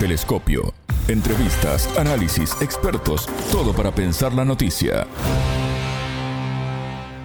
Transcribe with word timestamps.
Telescopio. 0.00 0.72
Entrevistas, 1.08 1.86
análisis, 1.98 2.52
expertos, 2.62 3.28
todo 3.52 3.74
para 3.74 3.94
pensar 3.94 4.32
la 4.32 4.46
noticia. 4.46 5.06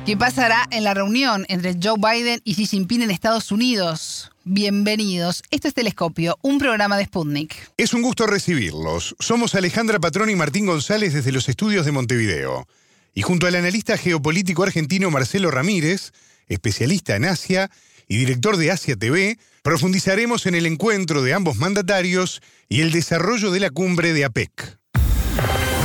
¿Qué 0.06 0.18
pasará 0.18 0.68
en 0.72 0.84
la 0.84 0.94
reunión 0.94 1.46
entre 1.48 1.78
Joe 1.82 1.96
Biden 1.98 2.42
y 2.44 2.54
Xi 2.56 2.66
Jinping 2.66 3.04
en 3.04 3.12
Estados 3.12 3.54
Unidos? 3.54 4.30
Bienvenidos. 4.44 5.42
Esto 5.52 5.70
es 5.70 5.74
Telescopio, 5.74 6.38
un 6.42 6.60
programa 6.60 6.98
de 6.98 7.06
Sputnik. 7.06 7.56
Es 7.78 7.94
un 7.94 8.02
gusto 8.02 8.28
recibirlos. 8.28 9.16
Somos 9.20 9.56
Alejandra 9.56 10.00
Patrón 10.00 10.30
y 10.30 10.36
Martín 10.36 10.66
González 10.66 11.14
desde 11.14 11.32
los 11.32 11.48
estudios 11.48 11.86
de 11.86 11.94
Montevideo. 11.94 12.68
Y 13.14 13.22
junto 13.22 13.48
al 13.48 13.56
analista 13.56 13.98
geopolítico 13.98 14.64
argentino 14.64 15.10
Marcelo 15.12 15.50
Ramírez, 15.50 16.12
especialista 16.50 17.16
en 17.16 17.24
Asia 17.24 17.72
y 18.10 18.18
director 18.18 18.58
de 18.58 18.72
Asia 18.72 18.98
TV, 18.98 19.40
profundizaremos 19.66 20.46
en 20.46 20.54
el 20.54 20.68
encuentro 20.68 21.24
de 21.24 21.34
ambos 21.34 21.58
mandatarios 21.58 22.44
y 22.70 22.82
el 22.82 22.92
desarrollo 22.92 23.50
de 23.50 23.60
la 23.60 23.72
cumbre 23.72 24.14
de 24.14 24.24
APEC. 24.24 24.78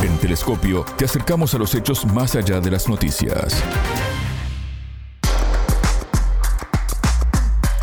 En 0.03 0.19
Telescopio 0.19 0.85
te 0.99 1.05
acercamos 1.05 1.55
a 1.55 1.57
los 1.57 1.73
hechos 1.73 2.05
más 2.05 2.35
allá 2.35 2.59
de 2.61 2.69
las 2.69 2.87
noticias. 2.87 3.55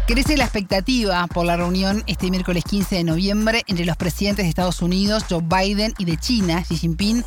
Crece 0.07 0.37
la 0.37 0.45
expectativa 0.45 1.27
por 1.27 1.45
la 1.45 1.57
reunión 1.57 2.05
este 2.07 2.31
miércoles 2.31 2.63
15 2.63 2.95
de 2.95 3.03
noviembre 3.03 3.65
entre 3.67 3.85
los 3.85 3.97
presidentes 3.97 4.45
de 4.45 4.51
Estados 4.51 4.81
Unidos, 4.83 5.25
Joe 5.29 5.43
Biden, 5.43 5.95
y 5.99 6.05
de 6.05 6.17
China, 6.17 6.63
Xi 6.63 6.77
Jinping, 6.77 7.25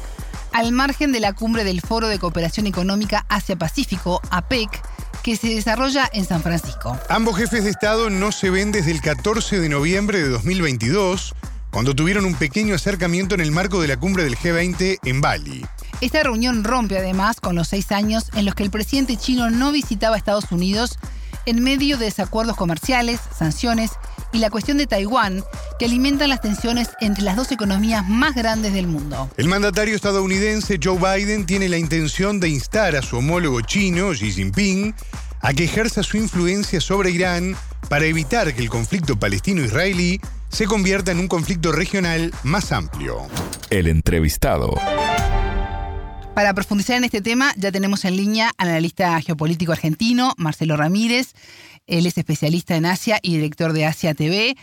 al 0.53 0.71
margen 0.71 1.11
de 1.11 1.19
la 1.19 1.33
cumbre 1.33 1.65
del 1.65 1.81
Foro 1.81 2.07
de 2.07 2.19
Cooperación 2.19 2.67
Económica 2.67 3.25
Asia-Pacífico, 3.27 4.21
APEC, 4.31 4.81
que 5.21 5.35
se 5.35 5.49
desarrolla 5.49 6.09
en 6.13 6.25
San 6.25 6.41
Francisco. 6.41 6.97
Ambos 7.09 7.37
jefes 7.37 7.63
de 7.63 7.69
Estado 7.69 8.09
no 8.09 8.31
se 8.31 8.49
ven 8.49 8.71
desde 8.71 8.91
el 8.91 9.01
14 9.01 9.59
de 9.59 9.69
noviembre 9.69 10.21
de 10.21 10.29
2022, 10.29 11.35
cuando 11.71 11.95
tuvieron 11.95 12.25
un 12.25 12.35
pequeño 12.35 12.75
acercamiento 12.75 13.35
en 13.35 13.41
el 13.41 13.51
marco 13.51 13.81
de 13.81 13.87
la 13.87 13.97
cumbre 13.97 14.23
del 14.23 14.37
G20 14.37 14.99
en 15.03 15.21
Bali. 15.21 15.65
Esta 16.01 16.23
reunión 16.23 16.63
rompe 16.63 16.97
además 16.97 17.39
con 17.39 17.55
los 17.55 17.67
seis 17.67 17.91
años 17.91 18.31
en 18.33 18.45
los 18.45 18.55
que 18.55 18.63
el 18.63 18.71
presidente 18.71 19.17
chino 19.17 19.49
no 19.49 19.71
visitaba 19.71 20.17
Estados 20.17 20.51
Unidos 20.51 20.97
en 21.45 21.63
medio 21.63 21.97
de 21.97 22.05
desacuerdos 22.05 22.55
comerciales, 22.55 23.19
sanciones 23.37 23.91
y 24.33 24.39
la 24.39 24.49
cuestión 24.49 24.77
de 24.77 24.87
Taiwán, 24.87 25.43
que 25.79 25.85
alimentan 25.85 26.29
las 26.29 26.41
tensiones 26.41 26.89
entre 26.99 27.23
las 27.23 27.35
dos 27.35 27.51
economías 27.51 28.07
más 28.07 28.35
grandes 28.35 28.73
del 28.73 28.87
mundo. 28.87 29.29
El 29.37 29.47
mandatario 29.47 29.95
estadounidense 29.95 30.79
Joe 30.81 30.97
Biden 30.97 31.45
tiene 31.45 31.69
la 31.69 31.77
intención 31.77 32.39
de 32.39 32.49
instar 32.49 32.95
a 32.95 33.01
su 33.01 33.17
homólogo 33.17 33.61
chino, 33.61 34.11
Xi 34.11 34.31
Jinping, 34.31 34.93
a 35.41 35.53
que 35.53 35.65
ejerza 35.65 36.03
su 36.03 36.17
influencia 36.17 36.79
sobre 36.79 37.11
Irán 37.11 37.55
para 37.89 38.05
evitar 38.05 38.53
que 38.53 38.61
el 38.61 38.69
conflicto 38.69 39.17
palestino-israelí 39.17 40.21
se 40.49 40.65
convierta 40.65 41.11
en 41.11 41.19
un 41.19 41.27
conflicto 41.27 41.71
regional 41.71 42.33
más 42.43 42.71
amplio. 42.71 43.27
El 43.69 43.87
entrevistado. 43.87 44.75
Para 46.33 46.53
profundizar 46.53 46.95
en 46.95 47.03
este 47.03 47.21
tema, 47.21 47.51
ya 47.57 47.73
tenemos 47.73 48.05
en 48.05 48.15
línea 48.15 48.51
al 48.57 48.69
analista 48.69 49.19
geopolítico 49.19 49.73
argentino, 49.73 50.33
Marcelo 50.37 50.77
Ramírez. 50.77 51.33
Él 51.87 52.05
es 52.05 52.17
especialista 52.17 52.77
en 52.77 52.85
Asia 52.85 53.19
y 53.21 53.35
director 53.35 53.73
de 53.73 53.85
Asia 53.85 54.13
TV. 54.13 54.55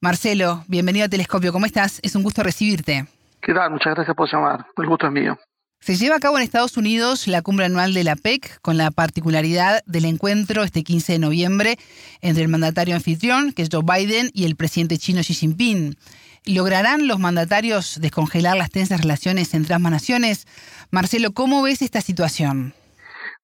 Marcelo, 0.00 0.62
bienvenido 0.68 1.06
a 1.06 1.08
Telescopio. 1.08 1.52
¿Cómo 1.52 1.66
estás? 1.66 1.98
Es 2.04 2.14
un 2.14 2.22
gusto 2.22 2.44
recibirte. 2.44 3.06
¿Qué 3.42 3.52
tal? 3.52 3.72
Muchas 3.72 3.94
gracias 3.96 4.16
por 4.16 4.32
llamar. 4.32 4.66
El 4.76 4.86
gusto 4.86 5.06
es 5.06 5.12
mío. 5.12 5.36
Se 5.80 5.96
lleva 5.96 6.16
a 6.16 6.20
cabo 6.20 6.36
en 6.36 6.44
Estados 6.44 6.76
Unidos 6.76 7.26
la 7.26 7.42
cumbre 7.42 7.66
anual 7.66 7.92
de 7.92 8.04
la 8.04 8.14
PEC, 8.14 8.60
con 8.60 8.76
la 8.76 8.92
particularidad 8.92 9.82
del 9.86 10.04
encuentro 10.04 10.62
este 10.62 10.84
15 10.84 11.14
de 11.14 11.18
noviembre 11.18 11.78
entre 12.20 12.44
el 12.44 12.48
mandatario 12.48 12.94
anfitrión, 12.94 13.52
que 13.52 13.62
es 13.62 13.68
Joe 13.72 13.82
Biden, 13.82 14.30
y 14.32 14.44
el 14.44 14.54
presidente 14.54 14.96
chino 14.98 15.22
Xi 15.22 15.34
Jinping. 15.34 15.96
¿Lograrán 16.46 17.06
los 17.06 17.18
mandatarios 17.18 18.00
descongelar 18.00 18.56
las 18.56 18.70
tensas 18.70 19.00
relaciones 19.02 19.54
entre 19.54 19.74
ambas 19.74 19.92
naciones? 19.92 20.46
Marcelo, 20.90 21.32
¿cómo 21.32 21.62
ves 21.62 21.82
esta 21.82 22.00
situación? 22.00 22.74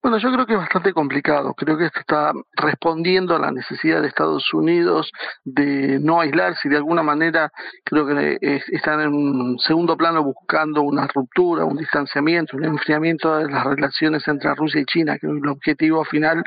Bueno, 0.06 0.19
yo 0.19 0.30
creo 0.30 0.46
que 0.46 0.52
es 0.52 0.58
bastante 0.61 0.92
complicado. 0.92 1.52
Creo 1.55 1.77
que 1.77 1.86
esto 1.86 1.98
está 1.98 2.33
respondiendo 2.55 3.34
a 3.34 3.40
la 3.40 3.51
necesidad 3.51 4.01
de 4.01 4.07
Estados 4.07 4.55
Unidos 4.55 5.11
de 5.45 5.98
no 6.01 6.20
aislarse 6.20 6.68
y 6.68 6.70
de 6.70 6.77
alguna 6.77 7.02
manera 7.02 7.51
creo 7.83 8.07
que 8.07 8.39
están 8.68 9.01
en 9.01 9.13
un 9.13 9.58
segundo 9.58 9.96
plano 9.96 10.23
buscando 10.23 10.83
una 10.83 11.08
ruptura, 11.08 11.64
un 11.64 11.77
distanciamiento, 11.77 12.57
un 12.57 12.67
enfriamiento 12.67 13.36
de 13.36 13.51
las 13.51 13.64
relaciones 13.64 14.28
entre 14.28 14.55
Rusia 14.55 14.83
y 14.83 14.84
China. 14.84 15.18
que 15.18 15.27
el 15.27 15.48
objetivo 15.48 16.05
final 16.05 16.45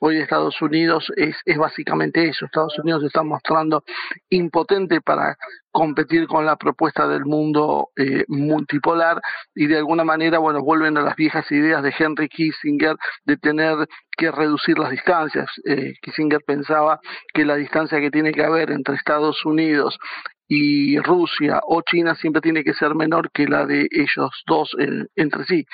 hoy 0.00 0.16
de 0.16 0.22
Estados 0.22 0.62
Unidos 0.62 1.12
es, 1.16 1.36
es 1.44 1.58
básicamente 1.58 2.26
eso. 2.26 2.46
Estados 2.46 2.78
Unidos 2.78 3.02
se 3.02 3.08
está 3.08 3.22
mostrando 3.22 3.84
impotente 4.30 5.02
para 5.02 5.36
competir 5.72 6.26
con 6.26 6.44
la 6.46 6.56
propuesta 6.56 7.08
del 7.08 7.24
mundo 7.24 7.88
eh, 7.96 8.24
multipolar 8.28 9.20
y 9.54 9.66
de 9.66 9.78
alguna 9.78 10.04
manera, 10.04 10.38
bueno, 10.38 10.62
vuelven 10.62 10.96
a 10.98 11.02
las 11.02 11.16
viejas 11.16 11.50
ideas 11.50 11.82
de 11.82 11.94
Henry 11.98 12.28
Kissinger 12.28 12.96
de 13.24 13.36
tener 13.38 13.88
que 14.16 14.30
reducir 14.30 14.78
las 14.78 14.90
distancias. 14.90 15.48
Eh, 15.64 15.94
Kissinger 16.02 16.40
pensaba 16.46 17.00
que 17.32 17.44
la 17.44 17.56
distancia 17.56 18.00
que 18.00 18.10
tiene 18.10 18.32
que 18.32 18.44
haber 18.44 18.70
entre 18.70 18.94
Estados 18.94 19.44
Unidos 19.44 19.98
y 20.46 20.98
Rusia 20.98 21.60
o 21.66 21.80
China 21.80 22.14
siempre 22.14 22.42
tiene 22.42 22.62
que 22.62 22.74
ser 22.74 22.94
menor 22.94 23.30
que 23.32 23.46
la 23.46 23.64
de 23.64 23.88
ellos 23.90 24.42
dos 24.46 24.76
entre 25.16 25.44
sí. 25.44 25.64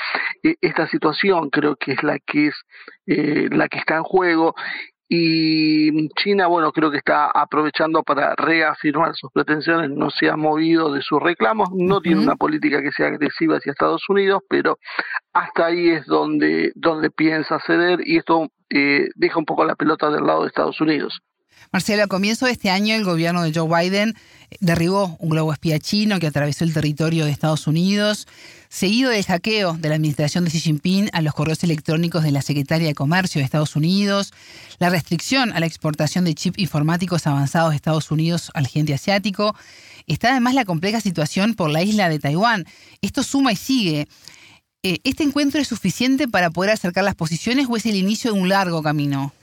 E, 0.44 0.54
esta 0.60 0.86
situación 0.86 1.50
creo 1.50 1.74
que 1.74 1.92
es 1.92 2.02
la 2.04 2.18
que 2.20 2.48
es 2.48 2.54
eh, 3.06 3.48
la 3.50 3.68
que 3.68 3.78
está 3.78 3.96
en 3.96 4.04
juego 4.04 4.54
y 5.08 6.08
China, 6.10 6.48
bueno, 6.48 6.70
creo 6.70 6.90
que 6.90 6.98
está 6.98 7.30
aprovechando 7.30 8.02
para 8.02 8.34
reafirmar 8.36 9.14
sus 9.14 9.32
pretensiones, 9.32 9.90
no 9.90 10.10
se 10.10 10.28
ha 10.28 10.36
movido 10.36 10.92
de 10.92 11.00
sus 11.00 11.22
reclamos, 11.22 11.70
no 11.72 12.02
tiene 12.02 12.20
una 12.20 12.36
política 12.36 12.82
que 12.82 12.92
sea 12.92 13.06
agresiva 13.06 13.56
hacia 13.56 13.72
Estados 13.72 14.06
Unidos, 14.10 14.42
pero 14.50 14.78
hasta 15.32 15.66
ahí 15.66 15.88
es 15.88 16.04
donde, 16.06 16.72
donde 16.74 17.10
piensa 17.10 17.58
ceder 17.66 18.00
y 18.06 18.18
esto 18.18 18.48
eh, 18.68 19.08
deja 19.14 19.38
un 19.38 19.46
poco 19.46 19.64
la 19.64 19.76
pelota 19.76 20.10
del 20.10 20.26
lado 20.26 20.42
de 20.42 20.48
Estados 20.48 20.78
Unidos. 20.80 21.20
Marcelo, 21.72 22.02
a 22.02 22.06
comienzo 22.06 22.46
de 22.46 22.52
este 22.52 22.70
año 22.70 22.94
el 22.94 23.04
gobierno 23.04 23.42
de 23.42 23.52
Joe 23.52 23.68
Biden 23.68 24.14
derribó 24.60 25.16
un 25.18 25.30
globo 25.30 25.52
espía 25.52 25.78
chino 25.78 26.18
que 26.18 26.26
atravesó 26.26 26.64
el 26.64 26.72
territorio 26.72 27.24
de 27.24 27.30
Estados 27.30 27.66
Unidos, 27.66 28.26
seguido 28.68 29.10
del 29.10 29.24
hackeo 29.24 29.74
de 29.74 29.88
la 29.88 29.96
administración 29.96 30.44
de 30.44 30.50
Xi 30.50 30.60
Jinping 30.60 31.10
a 31.12 31.20
los 31.20 31.34
correos 31.34 31.62
electrónicos 31.64 32.22
de 32.22 32.32
la 32.32 32.42
Secretaria 32.42 32.88
de 32.88 32.94
Comercio 32.94 33.40
de 33.40 33.44
Estados 33.44 33.76
Unidos, 33.76 34.32
la 34.78 34.88
restricción 34.88 35.52
a 35.52 35.60
la 35.60 35.66
exportación 35.66 36.24
de 36.24 36.34
chips 36.34 36.58
informáticos 36.58 37.26
avanzados 37.26 37.70
de 37.70 37.76
Estados 37.76 38.10
Unidos 38.10 38.50
al 38.54 38.66
gigante 38.66 38.94
asiático. 38.94 39.54
Está 40.06 40.30
además 40.30 40.54
la 40.54 40.64
compleja 40.64 41.00
situación 41.00 41.54
por 41.54 41.70
la 41.70 41.82
isla 41.82 42.08
de 42.08 42.18
Taiwán. 42.18 42.64
Esto 43.02 43.22
suma 43.22 43.52
y 43.52 43.56
sigue. 43.56 44.08
Eh, 44.82 45.00
¿Este 45.04 45.24
encuentro 45.24 45.60
es 45.60 45.68
suficiente 45.68 46.28
para 46.28 46.50
poder 46.50 46.70
acercar 46.70 47.04
las 47.04 47.14
posiciones 47.14 47.66
o 47.68 47.76
es 47.76 47.84
el 47.84 47.96
inicio 47.96 48.32
de 48.32 48.40
un 48.40 48.48
largo 48.48 48.82
camino? 48.82 49.34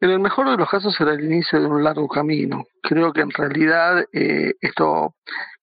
En 0.00 0.10
el 0.10 0.18
mejor 0.18 0.48
de 0.48 0.56
los 0.56 0.68
casos 0.68 0.94
será 0.94 1.12
el 1.12 1.24
inicio 1.24 1.60
de 1.60 1.66
un 1.66 1.84
largo 1.84 2.08
camino. 2.08 2.64
Creo 2.82 3.12
que 3.12 3.20
en 3.20 3.30
realidad 3.30 4.02
eh, 4.14 4.54
esto, 4.60 5.14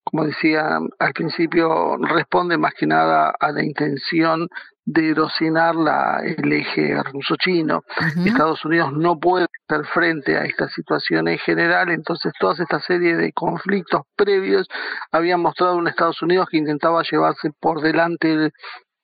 como 0.04 0.26
decía 0.26 0.78
al 1.00 1.14
principio, 1.14 1.98
responde 1.98 2.58
más 2.58 2.74
que 2.76 2.86
nada 2.86 3.34
a 3.40 3.52
la 3.52 3.64
intención 3.64 4.48
de 4.86 5.10
erosionar 5.10 5.76
la, 5.76 6.22
el 6.24 6.54
eje 6.54 6.96
ruso-chino. 7.12 7.82
Estados 8.26 8.64
Unidos 8.64 8.94
no 8.94 9.20
puede 9.20 9.48
estar 9.62 9.86
frente 9.88 10.38
a 10.38 10.46
esta 10.46 10.70
situación 10.70 11.28
en 11.28 11.40
general, 11.40 11.90
entonces 11.90 12.32
toda 12.40 12.54
esta 12.54 12.80
serie 12.80 13.18
de 13.18 13.34
conflictos 13.34 14.04
previos 14.16 14.68
habían 15.12 15.42
mostrado 15.42 15.76
un 15.76 15.90
Estados 15.90 16.22
Unidos 16.22 16.48
que 16.50 16.58
intentaba 16.58 17.02
llevarse 17.04 17.50
por 17.60 17.82
delante 17.82 18.52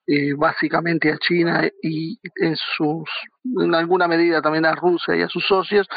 eh, 0.06 0.34
básicamente 0.36 1.12
a 1.12 1.18
China 1.18 1.66
y 1.82 2.20
en 2.36 2.58
sus 2.76 3.08
en 3.46 3.74
alguna 3.74 4.08
medida 4.08 4.42
también 4.42 4.66
a 4.66 4.76
Rusia 4.76 5.16
y 5.16 5.22
a 5.22 5.30
sus 5.30 5.46
socios 5.46 5.88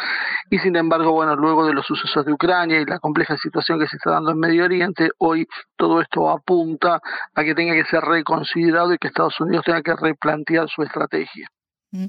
y 0.50 0.58
sin 0.58 0.76
embargo 0.76 1.12
bueno 1.12 1.34
luego 1.34 1.66
de 1.66 1.74
los 1.74 1.86
sucesos 1.86 2.24
de 2.24 2.32
Ucrania 2.32 2.80
y 2.80 2.84
la 2.84 3.00
compleja 3.00 3.36
situación 3.36 3.80
que 3.80 3.88
se 3.88 3.96
está 3.96 4.12
dando 4.12 4.30
en 4.30 4.38
Medio 4.38 4.64
Oriente 4.64 5.10
hoy 5.18 5.46
todo 5.76 6.00
esto 6.00 6.30
apunta 6.30 7.00
a 7.34 7.44
que 7.44 7.54
tenga 7.54 7.74
que 7.74 7.84
ser 7.84 8.02
reconsiderado 8.02 8.94
y 8.94 8.98
que 8.98 9.08
Estados 9.08 9.40
Unidos 9.40 9.64
tenga 9.64 9.82
que 9.82 9.96
replantear 9.96 10.68
su 10.68 10.82
estrategia 10.82 11.48
mm. 11.90 12.06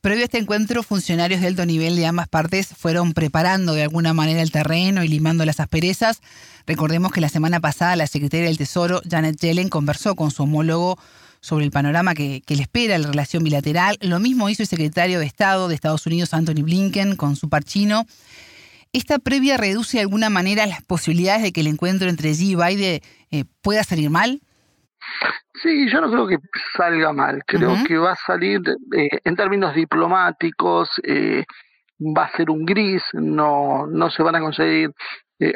Previo 0.00 0.22
a 0.22 0.26
este 0.26 0.38
encuentro, 0.38 0.84
funcionarios 0.84 1.40
de 1.40 1.48
alto 1.48 1.66
nivel 1.66 1.96
de 1.96 2.06
ambas 2.06 2.28
partes 2.28 2.68
fueron 2.68 3.14
preparando 3.14 3.72
de 3.74 3.82
alguna 3.82 4.14
manera 4.14 4.40
el 4.40 4.52
terreno 4.52 5.02
y 5.02 5.08
limando 5.08 5.44
las 5.44 5.58
asperezas. 5.58 6.20
Recordemos 6.68 7.10
que 7.10 7.20
la 7.20 7.28
semana 7.28 7.58
pasada 7.58 7.96
la 7.96 8.06
secretaria 8.06 8.46
del 8.46 8.58
Tesoro, 8.58 9.00
Janet 9.10 9.40
Yellen, 9.40 9.68
conversó 9.68 10.14
con 10.14 10.30
su 10.30 10.44
homólogo 10.44 11.00
sobre 11.40 11.64
el 11.64 11.70
panorama 11.70 12.14
que, 12.14 12.42
le 12.46 12.62
espera 12.62 12.98
la 12.98 13.08
relación 13.08 13.44
bilateral. 13.44 13.98
Lo 14.00 14.18
mismo 14.20 14.48
hizo 14.48 14.62
el 14.62 14.68
secretario 14.68 15.18
de 15.18 15.26
Estado 15.26 15.68
de 15.68 15.74
Estados 15.74 16.06
Unidos, 16.06 16.34
Anthony 16.34 16.62
Blinken, 16.62 17.16
con 17.16 17.36
su 17.36 17.48
par 17.48 17.64
chino. 17.64 18.04
¿Esta 18.92 19.18
previa 19.18 19.56
reduce 19.56 19.98
de 19.98 20.02
alguna 20.02 20.30
manera 20.30 20.66
las 20.66 20.82
posibilidades 20.82 21.42
de 21.42 21.52
que 21.52 21.60
el 21.60 21.66
encuentro 21.66 22.08
entre 22.08 22.32
Xi 22.32 22.52
y 22.52 22.54
Biden 22.56 23.00
eh, 23.30 23.44
pueda 23.62 23.84
salir 23.84 24.10
mal? 24.10 24.40
Sí, 25.62 25.90
yo 25.90 26.00
no 26.00 26.10
creo 26.10 26.26
que 26.26 26.38
salga 26.76 27.12
mal, 27.12 27.42
creo 27.46 27.74
que 27.86 27.96
va 27.96 28.12
a 28.12 28.16
salir 28.26 28.60
eh, 28.96 29.08
en 29.24 29.36
términos 29.36 29.74
diplomáticos, 29.74 30.88
eh, 31.02 31.44
va 31.98 32.24
a 32.24 32.36
ser 32.36 32.50
un 32.50 32.64
gris, 32.64 33.02
no, 33.12 33.86
no 33.86 34.10
se 34.10 34.22
van 34.22 34.36
a 34.36 34.40
conseguir 34.40 34.90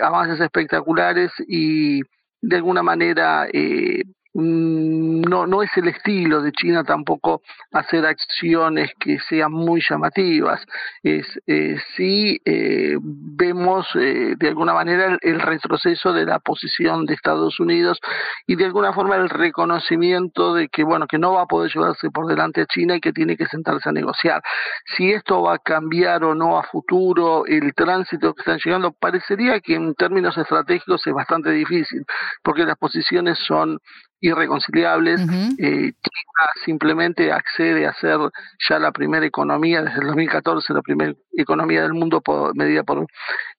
avances 0.01 0.41
espectaculares 0.41 1.33
y 1.47 2.03
de 2.43 2.57
alguna 2.57 2.83
manera 2.83 3.47
eh, 3.53 4.03
no, 4.35 5.47
no 5.47 5.63
es 5.63 5.71
el 5.77 5.89
estilo 5.89 6.41
de 6.41 6.53
China 6.53 6.85
tampoco 6.85 7.43
hacer 7.71 8.07
acciones 8.07 8.91
que 8.99 9.19
sean 9.29 9.53
muy 9.53 9.83
llamativas. 9.87 10.65
Es, 11.03 11.27
eh, 11.47 11.77
sí 11.97 12.41
eh, 12.45 12.97
vemos 13.01 13.87
eh, 13.95 14.35
de 14.39 14.49
alguna 14.49 14.73
manera 14.73 15.19
el, 15.21 15.41
retroceso 15.41 16.13
de 16.13 16.25
la 16.25 16.39
posición 16.39 17.05
de 17.05 17.15
Estados 17.15 17.61
Unidos 17.61 18.01
y 18.47 18.57
de 18.57 18.65
alguna 18.65 18.93
forma 18.93 19.17
el 19.17 19.29
reconocimiento 19.29 20.55
de 20.55 20.69
que 20.69 20.85
bueno 20.85 21.07
que 21.07 21.19
no 21.19 21.35
va 21.35 21.43
a 21.43 21.47
poder 21.47 21.71
llevarse 21.73 22.11
por 22.11 22.27
delante 22.27 22.63
a 22.63 22.67
China 22.67 22.97
y 22.97 23.01
que 23.01 23.13
tiene 23.13 23.37
que 23.37 23.47
sentarse 23.47 23.89
a 23.89 23.93
negociar. 23.93 24.43
Si 24.97 25.13
esto 25.13 25.43
va 25.43 25.55
a 25.55 25.59
cambiar 25.59 26.25
o 26.25 26.35
no 26.35 26.59
a 26.59 26.63
futuro 26.63 27.45
el 27.47 27.75
tránsito 27.75 28.33
que 28.35 28.41
están 28.41 28.59
llegando, 28.65 28.93
parecería 28.93 29.61
que 29.61 29.75
en 29.75 29.95
términos 29.95 30.39
estratégicos 30.39 31.07
es 31.07 31.13
bastante 31.13 31.51
difícil 31.51 32.05
porque 32.43 32.65
las 32.65 32.77
posiciones 32.77 33.39
son 33.47 33.79
irreconciliables. 34.23 35.21
Eh, 35.59 35.93
China 35.93 36.47
simplemente 36.65 37.31
accede 37.31 37.87
a 37.87 37.93
ser 37.95 38.19
ya 38.69 38.79
la 38.79 38.93
primera 38.93 39.27
economía 39.27 39.83
desde 39.83 40.01
el 40.01 40.07
2014, 40.07 40.73
la 40.73 40.81
primera 40.81 41.13
economía 41.37 41.83
del 41.83 41.93
mundo 41.93 42.23
medida 42.55 42.85
por 42.85 43.07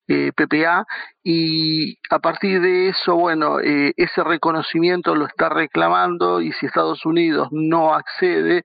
eh, 0.07 0.31
PPA 0.35 0.85
y 1.21 1.97
a 2.09 2.19
partir 2.19 2.61
de 2.61 2.89
eso, 2.89 3.15
bueno, 3.15 3.59
eh, 3.59 3.93
ese 3.97 4.23
reconocimiento 4.23 5.15
lo 5.15 5.27
está 5.27 5.49
reclamando 5.49 6.41
y 6.41 6.51
si 6.53 6.65
Estados 6.65 7.05
Unidos 7.05 7.49
no 7.51 7.93
accede, 7.93 8.63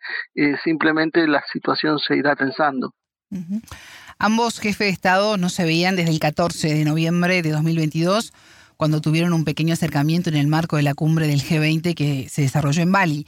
simplemente 0.64 1.26
la 1.26 1.42
situación 1.52 1.98
se 1.98 2.16
irá 2.16 2.36
tensando. 2.36 2.92
Ambos 4.18 4.60
jefes 4.60 4.86
de 4.86 4.88
Estado 4.88 5.36
no 5.36 5.48
se 5.48 5.64
veían 5.64 5.96
desde 5.96 6.12
el 6.12 6.20
14 6.20 6.74
de 6.74 6.84
noviembre 6.84 7.42
de 7.42 7.50
2022 7.50 8.32
cuando 8.78 9.00
tuvieron 9.00 9.32
un 9.32 9.44
pequeño 9.44 9.75
acercamiento 9.75 10.30
en 10.30 10.36
el 10.36 10.46
marco 10.46 10.76
de 10.76 10.84
la 10.84 10.94
cumbre 10.94 11.26
del 11.26 11.42
G20 11.42 11.94
que 11.94 12.28
se 12.30 12.42
desarrolló 12.42 12.80
en 12.80 12.92
Bali. 12.92 13.26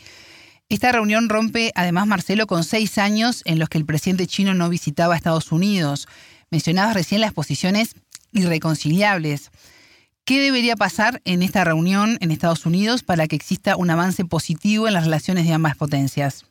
Esta 0.68 0.92
reunión 0.92 1.28
rompe, 1.28 1.72
además, 1.74 2.06
Marcelo, 2.06 2.46
con 2.46 2.62
seis 2.62 2.98
años 2.98 3.42
en 3.44 3.58
los 3.58 3.68
que 3.68 3.76
el 3.76 3.84
presidente 3.84 4.28
chino 4.28 4.54
no 4.54 4.68
visitaba 4.68 5.14
a 5.14 5.16
Estados 5.16 5.50
Unidos. 5.50 6.06
Mencionabas 6.52 6.94
recién 6.94 7.20
las 7.20 7.32
posiciones 7.32 7.96
irreconciliables. 8.32 9.50
¿Qué 10.24 10.40
debería 10.40 10.76
pasar 10.76 11.20
en 11.24 11.42
esta 11.42 11.64
reunión 11.64 12.16
en 12.20 12.30
Estados 12.30 12.64
Unidos 12.64 13.02
para 13.02 13.26
que 13.26 13.34
exista 13.34 13.74
un 13.74 13.90
avance 13.90 14.24
positivo 14.24 14.86
en 14.86 14.94
las 14.94 15.04
relaciones 15.04 15.46
de 15.48 15.52
ambas 15.52 15.76
potencias? 15.76 16.46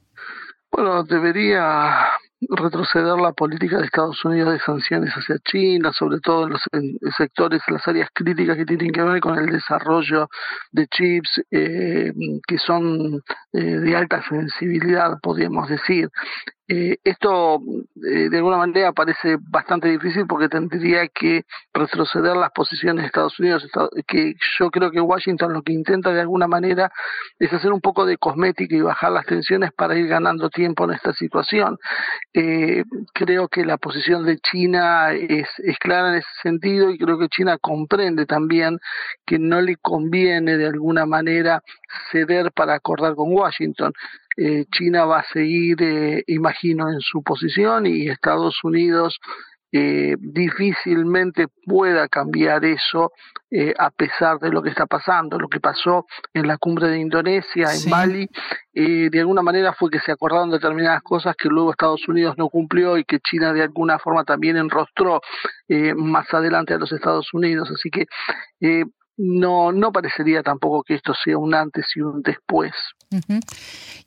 Bueno, 0.71 1.03
debería 1.03 2.09
retroceder 2.41 3.17
la 3.17 3.33
política 3.33 3.77
de 3.77 3.85
Estados 3.85 4.23
Unidos 4.23 4.53
de 4.53 4.59
sanciones 4.59 5.13
hacia 5.13 5.37
China, 5.39 5.91
sobre 5.91 6.19
todo 6.19 6.45
en 6.45 6.51
los 6.51 7.15
sectores, 7.17 7.61
en 7.67 7.73
las 7.73 7.87
áreas 7.87 8.09
críticas 8.13 8.57
que 8.57 8.65
tienen 8.65 8.91
que 8.91 9.01
ver 9.01 9.19
con 9.19 9.37
el 9.37 9.47
desarrollo 9.47 10.29
de 10.71 10.87
chips 10.87 11.41
eh, 11.51 12.11
que 12.47 12.57
son 12.57 13.21
eh, 13.53 13.59
de 13.59 13.95
alta 13.95 14.21
sensibilidad, 14.27 15.19
podríamos 15.21 15.69
decir. 15.69 16.09
Eh, 16.71 16.97
esto 17.03 17.59
eh, 17.95 18.29
de 18.29 18.37
alguna 18.37 18.57
manera 18.57 18.93
parece 18.93 19.37
bastante 19.41 19.87
difícil 19.87 20.27
porque 20.27 20.49
tendría 20.49 21.07
que 21.07 21.41
retroceder 21.73 22.37
las 22.37 22.51
posiciones 22.51 23.01
de 23.01 23.07
Estados 23.07 23.39
Unidos, 23.39 23.67
que 24.05 24.35
yo 24.59 24.69
creo 24.69 24.91
que 24.91 25.01
Washington 25.01 25.51
lo 25.51 25.63
que 25.63 25.73
intenta 25.73 26.13
de 26.13 26.21
alguna 26.21 26.47
manera 26.47 26.91
es 27.39 27.51
hacer 27.51 27.73
un 27.73 27.81
poco 27.81 28.05
de 28.05 28.17
cosmética 28.17 28.75
y 28.75 28.81
bajar 28.81 29.11
las 29.11 29.25
tensiones 29.25 29.71
para 29.73 29.97
ir 29.97 30.07
ganando 30.07 30.51
tiempo 30.51 30.83
en 30.83 30.91
esta 30.91 31.11
situación. 31.13 31.79
Eh, 32.35 32.83
creo 33.13 33.47
que 33.47 33.65
la 33.65 33.77
posición 33.77 34.23
de 34.23 34.37
China 34.37 35.11
es, 35.13 35.47
es 35.57 35.79
clara 35.79 36.09
en 36.09 36.15
ese 36.19 36.29
sentido 36.43 36.91
y 36.91 36.99
creo 36.99 37.17
que 37.17 37.29
China 37.29 37.57
comprende 37.59 38.27
también 38.27 38.77
que 39.25 39.39
no 39.39 39.59
le 39.59 39.75
conviene 39.77 40.55
de 40.55 40.67
alguna 40.67 41.07
manera 41.07 41.63
ceder 42.11 42.51
para 42.51 42.75
acordar 42.75 43.15
con 43.15 43.33
Washington. 43.33 43.91
Eh, 44.41 44.65
China 44.71 45.03
va 45.03 45.19
a 45.19 45.25
seguir, 45.33 45.81
eh, 45.81 46.23
imagino, 46.27 46.89
en 46.89 47.01
su 47.01 47.21
posición 47.23 47.85
y 47.85 48.07
Estados 48.07 48.63
Unidos 48.63 49.19
eh, 49.71 50.15
difícilmente 50.17 51.47
pueda 51.65 52.07
cambiar 52.07 52.63
eso 52.65 53.11
a 53.77 53.89
pesar 53.89 54.39
de 54.39 54.49
lo 54.51 54.61
que 54.61 54.69
está 54.69 54.85
pasando. 54.85 55.37
Lo 55.37 55.47
que 55.47 55.59
pasó 55.59 56.05
en 56.33 56.47
la 56.47 56.57
cumbre 56.57 56.87
de 56.87 56.99
Indonesia, 56.99 57.67
en 57.73 57.89
Bali, 57.89 58.29
de 58.73 59.19
alguna 59.19 59.41
manera 59.41 59.73
fue 59.73 59.89
que 59.89 59.99
se 59.99 60.11
acordaron 60.11 60.51
determinadas 60.51 61.01
cosas 61.01 61.35
que 61.35 61.49
luego 61.49 61.71
Estados 61.71 62.07
Unidos 62.07 62.35
no 62.37 62.49
cumplió 62.49 62.97
y 62.97 63.05
que 63.05 63.19
China 63.19 63.51
de 63.51 63.63
alguna 63.63 63.97
forma 63.97 64.23
también 64.23 64.57
enrostró 64.57 65.21
más 65.95 66.31
adelante 66.31 66.75
a 66.75 66.77
los 66.77 66.91
Estados 66.91 67.33
Unidos. 67.33 67.71
Así 67.71 67.89
que 67.89 68.05
no, 69.19 69.73
no 69.73 69.91
parecería 69.91 70.41
tampoco 70.41 70.81
que 70.83 70.95
esto 70.95 71.13
sea 71.13 71.37
un 71.37 71.53
antes 71.53 71.85
y 71.93 71.99
un 71.99 72.21
después. 72.21 72.71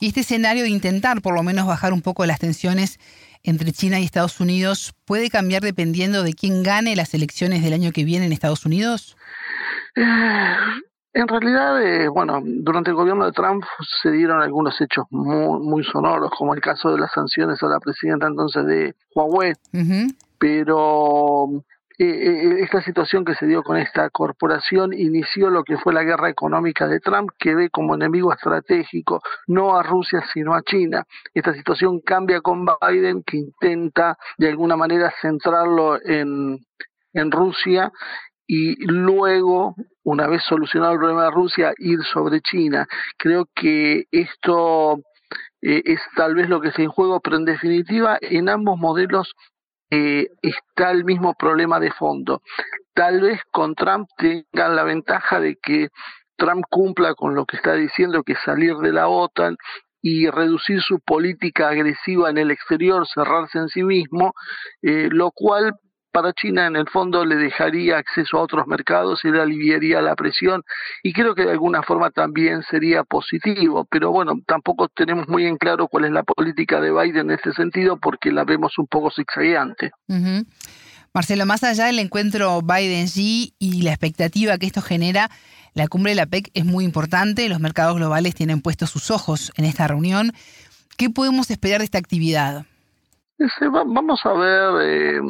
Y 0.00 0.06
este 0.08 0.20
escenario 0.20 0.62
de 0.62 0.70
intentar 0.70 1.20
por 1.20 1.34
lo 1.34 1.42
menos 1.42 1.66
bajar 1.66 1.92
un 1.92 2.00
poco 2.00 2.24
las 2.24 2.40
tensiones 2.40 2.98
entre 3.42 3.72
China 3.72 4.00
y 4.00 4.04
Estados 4.04 4.40
Unidos 4.40 4.94
puede 5.04 5.28
cambiar 5.28 5.62
dependiendo 5.62 6.22
de 6.22 6.32
quién 6.32 6.62
gane 6.62 6.96
las 6.96 7.12
elecciones 7.12 7.62
del 7.62 7.74
año 7.74 7.92
que 7.92 8.04
viene 8.04 8.24
en 8.24 8.32
Estados 8.32 8.64
Unidos? 8.64 9.16
Eh, 9.96 10.56
en 11.12 11.28
realidad, 11.28 11.82
eh, 11.82 12.08
bueno, 12.08 12.40
durante 12.42 12.90
el 12.90 12.96
gobierno 12.96 13.26
de 13.26 13.32
Trump 13.32 13.64
se 14.02 14.10
dieron 14.12 14.40
algunos 14.40 14.80
hechos 14.80 15.04
muy, 15.10 15.60
muy 15.60 15.84
sonoros, 15.84 16.30
como 16.38 16.54
el 16.54 16.60
caso 16.62 16.90
de 16.90 16.98
las 16.98 17.12
sanciones 17.12 17.62
a 17.62 17.66
la 17.66 17.80
presidenta 17.80 18.28
entonces 18.28 18.64
de 18.64 18.94
Huawei, 19.14 19.52
pero 20.38 21.64
eh, 21.98 22.06
eh, 22.06 22.56
esta 22.60 22.82
situación 22.82 23.24
que 23.24 23.34
se 23.34 23.46
dio 23.46 23.62
con 23.62 23.76
esta 23.76 24.08
corporación 24.10 24.92
inició 24.92 25.50
lo 25.50 25.64
que 25.64 25.76
fue 25.76 25.92
la 25.92 26.02
guerra 26.02 26.28
económica 26.30 26.88
de 26.88 27.00
Trump, 27.00 27.30
que 27.38 27.54
ve 27.54 27.70
como 27.70 27.94
enemigo 27.94 28.32
estratégico 28.32 29.20
no 29.46 29.76
a 29.76 29.82
Rusia, 29.82 30.24
sino 30.32 30.54
a 30.54 30.62
China. 30.62 31.04
Esta 31.34 31.54
situación 31.54 32.00
cambia 32.00 32.40
con 32.40 32.64
Biden, 32.64 33.22
que 33.22 33.38
intenta 33.38 34.16
de 34.38 34.48
alguna 34.48 34.76
manera 34.76 35.12
centrarlo 35.20 35.98
en, 36.02 36.58
en 37.12 37.30
Rusia 37.30 37.92
y 38.46 38.74
luego, 38.84 39.74
una 40.04 40.26
vez 40.26 40.42
solucionado 40.44 40.92
el 40.92 40.98
problema 40.98 41.24
de 41.24 41.30
Rusia, 41.30 41.72
ir 41.78 42.02
sobre 42.12 42.40
China. 42.40 42.86
Creo 43.16 43.46
que 43.54 44.04
esto 44.10 44.98
eh, 45.62 45.82
es 45.84 46.00
tal 46.16 46.34
vez 46.34 46.48
lo 46.48 46.60
que 46.60 46.68
está 46.68 46.82
en 46.82 46.90
juego, 46.90 47.20
pero 47.20 47.36
en 47.36 47.44
definitiva, 47.44 48.18
en 48.20 48.48
ambos 48.48 48.78
modelos 48.78 49.32
eh, 49.94 50.28
está 50.40 50.90
el 50.90 51.04
mismo 51.04 51.34
problema 51.34 51.78
de 51.78 51.90
fondo. 51.90 52.40
Tal 52.94 53.20
vez 53.20 53.42
con 53.50 53.74
Trump 53.74 54.08
tengan 54.16 54.74
la 54.74 54.84
ventaja 54.84 55.38
de 55.38 55.56
que 55.56 55.88
Trump 56.36 56.64
cumpla 56.70 57.14
con 57.14 57.34
lo 57.34 57.44
que 57.44 57.56
está 57.56 57.74
diciendo, 57.74 58.22
que 58.22 58.34
salir 58.36 58.74
de 58.76 58.90
la 58.90 59.08
OTAN 59.08 59.58
y 60.00 60.30
reducir 60.30 60.80
su 60.80 60.98
política 60.98 61.68
agresiva 61.68 62.30
en 62.30 62.38
el 62.38 62.50
exterior, 62.50 63.06
cerrarse 63.06 63.58
en 63.58 63.68
sí 63.68 63.82
mismo, 63.82 64.32
eh, 64.80 65.10
lo 65.12 65.30
cual 65.30 65.74
para 66.12 66.32
China 66.32 66.66
en 66.66 66.76
el 66.76 66.88
fondo 66.88 67.24
le 67.24 67.36
dejaría 67.36 67.98
acceso 67.98 68.38
a 68.38 68.42
otros 68.42 68.66
mercados 68.66 69.20
y 69.24 69.30
le 69.30 69.40
aliviaría 69.40 70.00
la 70.02 70.14
presión 70.14 70.62
y 71.02 71.12
creo 71.12 71.34
que 71.34 71.44
de 71.44 71.52
alguna 71.52 71.82
forma 71.82 72.10
también 72.10 72.62
sería 72.70 73.02
positivo, 73.02 73.86
pero 73.90 74.12
bueno, 74.12 74.34
tampoco 74.46 74.88
tenemos 74.88 75.28
muy 75.28 75.46
en 75.46 75.56
claro 75.56 75.88
cuál 75.88 76.04
es 76.04 76.12
la 76.12 76.22
política 76.22 76.80
de 76.80 76.92
Biden 76.92 77.30
en 77.30 77.32
este 77.32 77.52
sentido 77.52 77.98
porque 77.98 78.30
la 78.30 78.44
vemos 78.44 78.78
un 78.78 78.86
poco 78.86 79.10
zigzagueante. 79.10 79.90
Marcelo, 81.14 81.46
más 81.46 81.64
allá 81.64 81.86
del 81.86 81.98
encuentro 81.98 82.60
Biden-Xi 82.62 83.54
y 83.58 83.82
la 83.82 83.90
expectativa 83.90 84.56
que 84.58 84.66
esto 84.66 84.80
genera, 84.80 85.30
la 85.74 85.88
cumbre 85.88 86.12
de 86.12 86.16
la 86.16 86.26
PEC 86.26 86.50
es 86.54 86.64
muy 86.64 86.84
importante, 86.84 87.48
los 87.48 87.60
mercados 87.60 87.96
globales 87.96 88.34
tienen 88.34 88.60
puestos 88.60 88.90
sus 88.90 89.10
ojos 89.10 89.52
en 89.56 89.64
esta 89.64 89.86
reunión. 89.88 90.32
¿Qué 90.96 91.10
podemos 91.10 91.50
esperar 91.50 91.78
de 91.78 91.86
esta 91.86 91.98
actividad? 91.98 92.66
Vamos 93.70 94.20
a 94.24 94.32
ver 94.34 94.72
eh, 94.82 95.20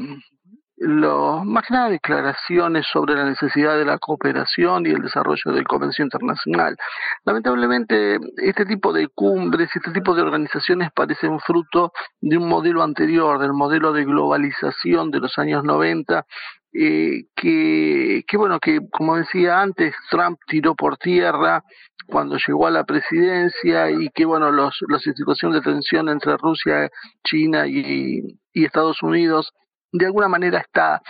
lo, 0.85 1.45
más 1.45 1.65
que 1.67 1.75
nada 1.75 1.89
declaraciones 1.89 2.87
sobre 2.93 3.15
la 3.15 3.25
necesidad 3.25 3.77
de 3.77 3.85
la 3.85 3.99
cooperación 3.99 4.85
y 4.85 4.91
el 4.91 5.03
desarrollo 5.03 5.53
del 5.53 5.65
comercio 5.65 6.05
internacional. 6.05 6.77
Lamentablemente, 7.25 8.19
este 8.37 8.67
tipo 8.67 8.93
de 8.93 9.07
cumbres, 9.09 9.71
este 9.75 9.93
tipo 9.93 10.15
de 10.15 10.23
organizaciones 10.23 10.91
parecen 10.93 11.39
fruto 11.41 11.93
de 12.21 12.37
un 12.37 12.49
modelo 12.49 12.83
anterior, 12.83 13.39
del 13.39 13.53
modelo 13.53 13.93
de 13.93 14.05
globalización 14.05 15.13
de 15.13 15.21
los 15.21 15.39
años 15.39 15.63
90, 15.63 16.27
eh, 16.75 17.27
que, 17.37 18.25
que, 18.27 18.37
bueno, 18.37 18.59
que 18.59 18.81
como 18.91 19.17
decía 19.17 19.61
antes, 19.61 19.95
Trump 20.11 20.39
tiró 20.49 20.75
por 20.75 20.97
tierra 20.97 21.63
cuando 22.09 22.37
llegó 22.45 22.67
a 22.67 22.73
la 22.73 22.85
presidencia 22.85 23.91
y 23.91 24.09
que 24.09 24.25
bueno, 24.25 24.51
los, 24.51 24.77
la 24.89 24.99
situación 24.99 25.53
de 25.53 25.61
tensión 25.61 26.09
entre 26.09 26.37
Rusia, 26.39 26.91
China 27.25 27.69
y, 27.69 28.21
y 28.53 28.65
Estados 28.65 29.01
Unidos 29.03 29.53
de 29.93 30.07
alguna 30.07 30.29
manera 30.29 30.59
está 30.59 31.03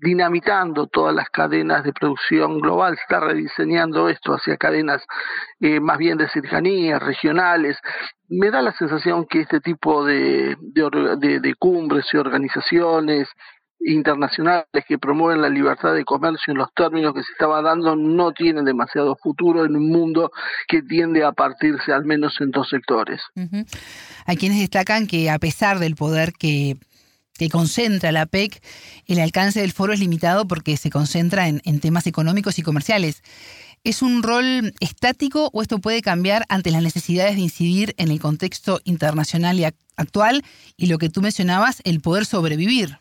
dinamitando 0.00 0.86
todas 0.86 1.14
las 1.14 1.28
cadenas 1.28 1.82
de 1.82 1.92
producción 1.92 2.60
global, 2.60 2.94
está 2.94 3.18
rediseñando 3.20 4.08
esto 4.08 4.32
hacia 4.32 4.56
cadenas 4.56 5.02
eh, 5.60 5.80
más 5.80 5.98
bien 5.98 6.18
de 6.18 6.28
cercanías, 6.28 7.02
regionales. 7.02 7.76
Me 8.28 8.50
da 8.50 8.62
la 8.62 8.72
sensación 8.72 9.26
que 9.26 9.40
este 9.40 9.60
tipo 9.60 10.04
de, 10.04 10.56
de, 10.60 11.40
de, 11.40 11.54
cumbres 11.56 12.06
y 12.12 12.16
organizaciones 12.16 13.28
internacionales 13.80 14.66
que 14.86 14.98
promueven 14.98 15.40
la 15.42 15.48
libertad 15.48 15.94
de 15.94 16.04
comercio 16.04 16.52
en 16.52 16.58
los 16.58 16.72
términos 16.74 17.14
que 17.14 17.22
se 17.22 17.32
estaba 17.32 17.62
dando 17.62 17.94
no 17.96 18.32
tienen 18.32 18.64
demasiado 18.64 19.16
futuro 19.16 19.64
en 19.64 19.76
un 19.76 19.88
mundo 19.88 20.30
que 20.66 20.82
tiende 20.82 21.24
a 21.24 21.32
partirse 21.32 21.92
al 21.92 22.04
menos 22.04 22.40
en 22.40 22.50
dos 22.50 22.68
sectores. 22.68 23.20
Hay 24.26 24.36
quienes 24.36 24.58
destacan 24.58 25.06
que 25.06 25.30
a 25.30 25.38
pesar 25.38 25.78
del 25.78 25.94
poder 25.94 26.32
que 26.32 26.76
que 27.38 27.48
concentra 27.48 28.12
la 28.12 28.26
PEC, 28.26 28.60
el 29.06 29.20
alcance 29.20 29.60
del 29.60 29.72
foro 29.72 29.94
es 29.94 30.00
limitado 30.00 30.46
porque 30.46 30.76
se 30.76 30.90
concentra 30.90 31.48
en, 31.48 31.80
temas 31.80 32.06
económicos 32.06 32.58
y 32.58 32.62
comerciales. 32.62 33.22
¿Es 33.84 34.02
un 34.02 34.22
rol 34.22 34.74
estático 34.80 35.48
o 35.52 35.62
esto 35.62 35.78
puede 35.78 36.02
cambiar 36.02 36.44
ante 36.48 36.72
las 36.72 36.82
necesidades 36.82 37.36
de 37.36 37.42
incidir 37.42 37.94
en 37.96 38.10
el 38.10 38.20
contexto 38.20 38.80
internacional 38.84 39.58
y 39.58 39.64
actual 39.96 40.44
y 40.76 40.86
lo 40.86 40.98
que 40.98 41.08
tú 41.08 41.22
mencionabas, 41.22 41.80
el 41.84 42.00
poder 42.00 42.26
sobrevivir? 42.26 42.98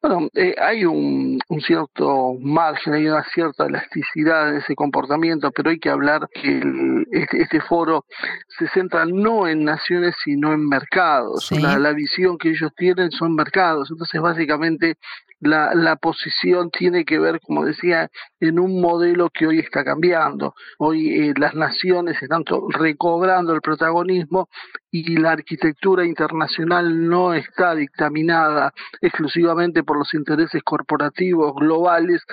Bueno, 0.00 0.28
eh, 0.34 0.54
hay 0.60 0.84
un, 0.84 1.40
cierto 1.66 2.34
margen, 2.40 2.94
hay 2.94 3.08
una 3.08 3.24
cierta 3.24 3.66
elasticidad 3.66 4.50
en 4.50 4.56
ese 4.58 4.76
comportamiento, 4.76 5.50
pero 5.50 5.70
hay 5.70 5.80
que 5.80 5.90
hablar 5.90 6.28
que 6.32 6.62
este, 7.10 7.42
este, 7.42 7.60
foro 7.60 8.04
se 8.46 8.68
centra 8.68 9.06
no 9.06 9.48
en 9.48 9.64
naciones, 9.64 10.14
sino 10.22 10.52
en 10.52 10.68
mercados. 10.68 11.50
La, 11.50 11.78
la, 11.78 11.92
visión 11.92 12.38
que 12.38 12.50
ellos 12.50 12.70
tienen 12.76 13.10
son 13.10 13.34
mercados. 13.34 13.90
Entonces, 13.90 14.20
básicamente, 14.20 14.98
la, 15.40 15.74
la 15.74 15.96
posición 15.96 16.70
tiene 16.70 17.04
que 17.04 17.18
ver, 17.18 17.40
como 17.40 17.64
decía, 17.64 18.10
en 18.40 18.58
un 18.58 18.80
modelo 18.80 19.30
que 19.30 19.46
hoy 19.46 19.60
está 19.60 19.84
cambiando. 19.84 20.54
Hoy 20.78 21.14
eh, 21.14 21.34
las 21.36 21.54
naciones 21.54 22.20
están 22.22 22.44
recobrando 22.70 23.54
el 23.54 23.60
protagonismo 23.60 24.48
y 24.90 25.16
la 25.16 25.32
arquitectura 25.32 26.04
internacional 26.04 27.08
no 27.08 27.34
está 27.34 27.74
dictaminada 27.74 28.72
exclusivamente 29.00 29.84
por 29.84 29.98
los 29.98 30.12
intereses 30.14 30.62
corporativos 30.62 31.54
globales, 31.54 32.24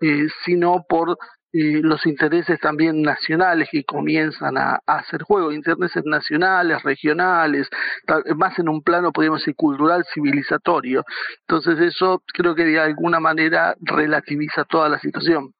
eh, 0.00 0.26
sino 0.44 0.84
por 0.88 1.18
los 1.82 2.04
intereses 2.06 2.60
también 2.60 3.02
nacionales 3.02 3.68
que 3.70 3.84
comienzan 3.84 4.58
a, 4.58 4.80
hacer 4.86 5.22
juego, 5.22 5.52
intereses 5.52 6.04
nacionales, 6.04 6.82
regionales, 6.82 7.68
más 8.36 8.58
en 8.58 8.68
un 8.68 8.82
plano, 8.82 9.12
podríamos 9.12 9.40
decir, 9.40 9.54
cultural, 9.54 10.04
civilizatorio. 10.12 11.04
Entonces 11.48 11.78
eso 11.80 12.22
creo 12.26 12.54
que 12.54 12.64
de 12.64 12.80
alguna 12.80 13.20
manera 13.20 13.74
relativiza 13.80 14.64
toda 14.64 14.88
la 14.88 14.98
situación. 14.98 15.52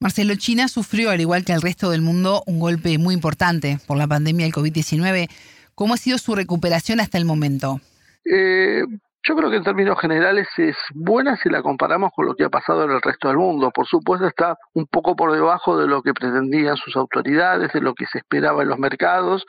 Marcelo, 0.00 0.34
China 0.36 0.66
sufrió, 0.68 1.10
al 1.10 1.20
igual 1.20 1.44
que 1.44 1.52
el 1.52 1.60
resto 1.60 1.90
del 1.90 2.00
mundo, 2.00 2.42
un 2.46 2.58
golpe 2.58 2.96
muy 2.98 3.14
importante 3.14 3.78
por 3.86 3.98
la 3.98 4.06
pandemia 4.06 4.46
del 4.46 4.54
COVID-19. 4.54 5.28
¿Cómo 5.74 5.94
ha 5.94 5.98
sido 5.98 6.18
su 6.18 6.34
recuperación 6.34 7.00
hasta 7.00 7.18
el 7.18 7.24
momento? 7.26 7.80
Eh, 8.24 8.82
yo 9.22 9.36
creo 9.36 9.50
que 9.50 9.56
en 9.56 9.64
términos 9.64 10.00
generales 10.00 10.48
es 10.56 10.76
buena 10.94 11.36
si 11.36 11.50
la 11.50 11.62
comparamos 11.62 12.10
con 12.14 12.24
lo 12.24 12.34
que 12.34 12.44
ha 12.44 12.48
pasado 12.48 12.84
en 12.84 12.92
el 12.92 13.02
resto 13.02 13.28
del 13.28 13.36
mundo. 13.36 13.70
Por 13.70 13.86
supuesto 13.86 14.26
está 14.26 14.56
un 14.72 14.86
poco 14.86 15.14
por 15.14 15.32
debajo 15.32 15.76
de 15.76 15.86
lo 15.86 16.02
que 16.02 16.14
pretendían 16.14 16.76
sus 16.76 16.96
autoridades, 16.96 17.70
de 17.72 17.82
lo 17.82 17.94
que 17.94 18.06
se 18.06 18.18
esperaba 18.18 18.62
en 18.62 18.70
los 18.70 18.78
mercados. 18.78 19.44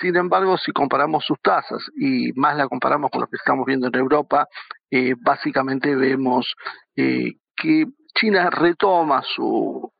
Sin 0.00 0.16
embargo, 0.16 0.56
si 0.56 0.72
comparamos 0.72 1.26
sus 1.26 1.38
tasas 1.42 1.82
y 1.96 2.32
más 2.36 2.56
la 2.56 2.68
comparamos 2.68 3.10
con 3.10 3.20
lo 3.20 3.26
que 3.26 3.36
estamos 3.36 3.66
viendo 3.66 3.88
en 3.88 3.96
Europa, 3.96 4.46
eh, 4.90 5.14
básicamente 5.20 5.94
vemos 5.94 6.54
eh, 6.96 7.34
que 7.54 7.84
China 8.14 8.48
retoma 8.48 9.22
su, 9.22 9.92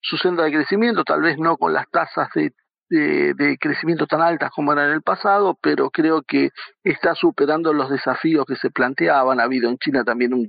su 0.00 0.16
senda 0.16 0.44
de 0.44 0.52
crecimiento, 0.52 1.04
tal 1.04 1.20
vez 1.20 1.38
no 1.38 1.58
con 1.58 1.74
las 1.74 1.88
tasas 1.90 2.28
de 2.34 2.52
de, 2.96 3.58
crecimiento 3.58 4.06
tan 4.06 4.20
altas 4.20 4.50
como 4.50 4.72
era 4.72 4.84
en 4.86 4.92
el 4.92 5.02
pasado, 5.02 5.58
pero 5.60 5.90
creo 5.90 6.22
que 6.22 6.50
está 6.82 7.14
superando 7.14 7.72
los 7.72 7.90
desafíos 7.90 8.46
que 8.46 8.56
se 8.56 8.70
planteaban. 8.70 9.40
Ha 9.40 9.44
habido 9.44 9.68
en 9.70 9.78
China 9.78 10.04
también 10.04 10.34
un 10.34 10.46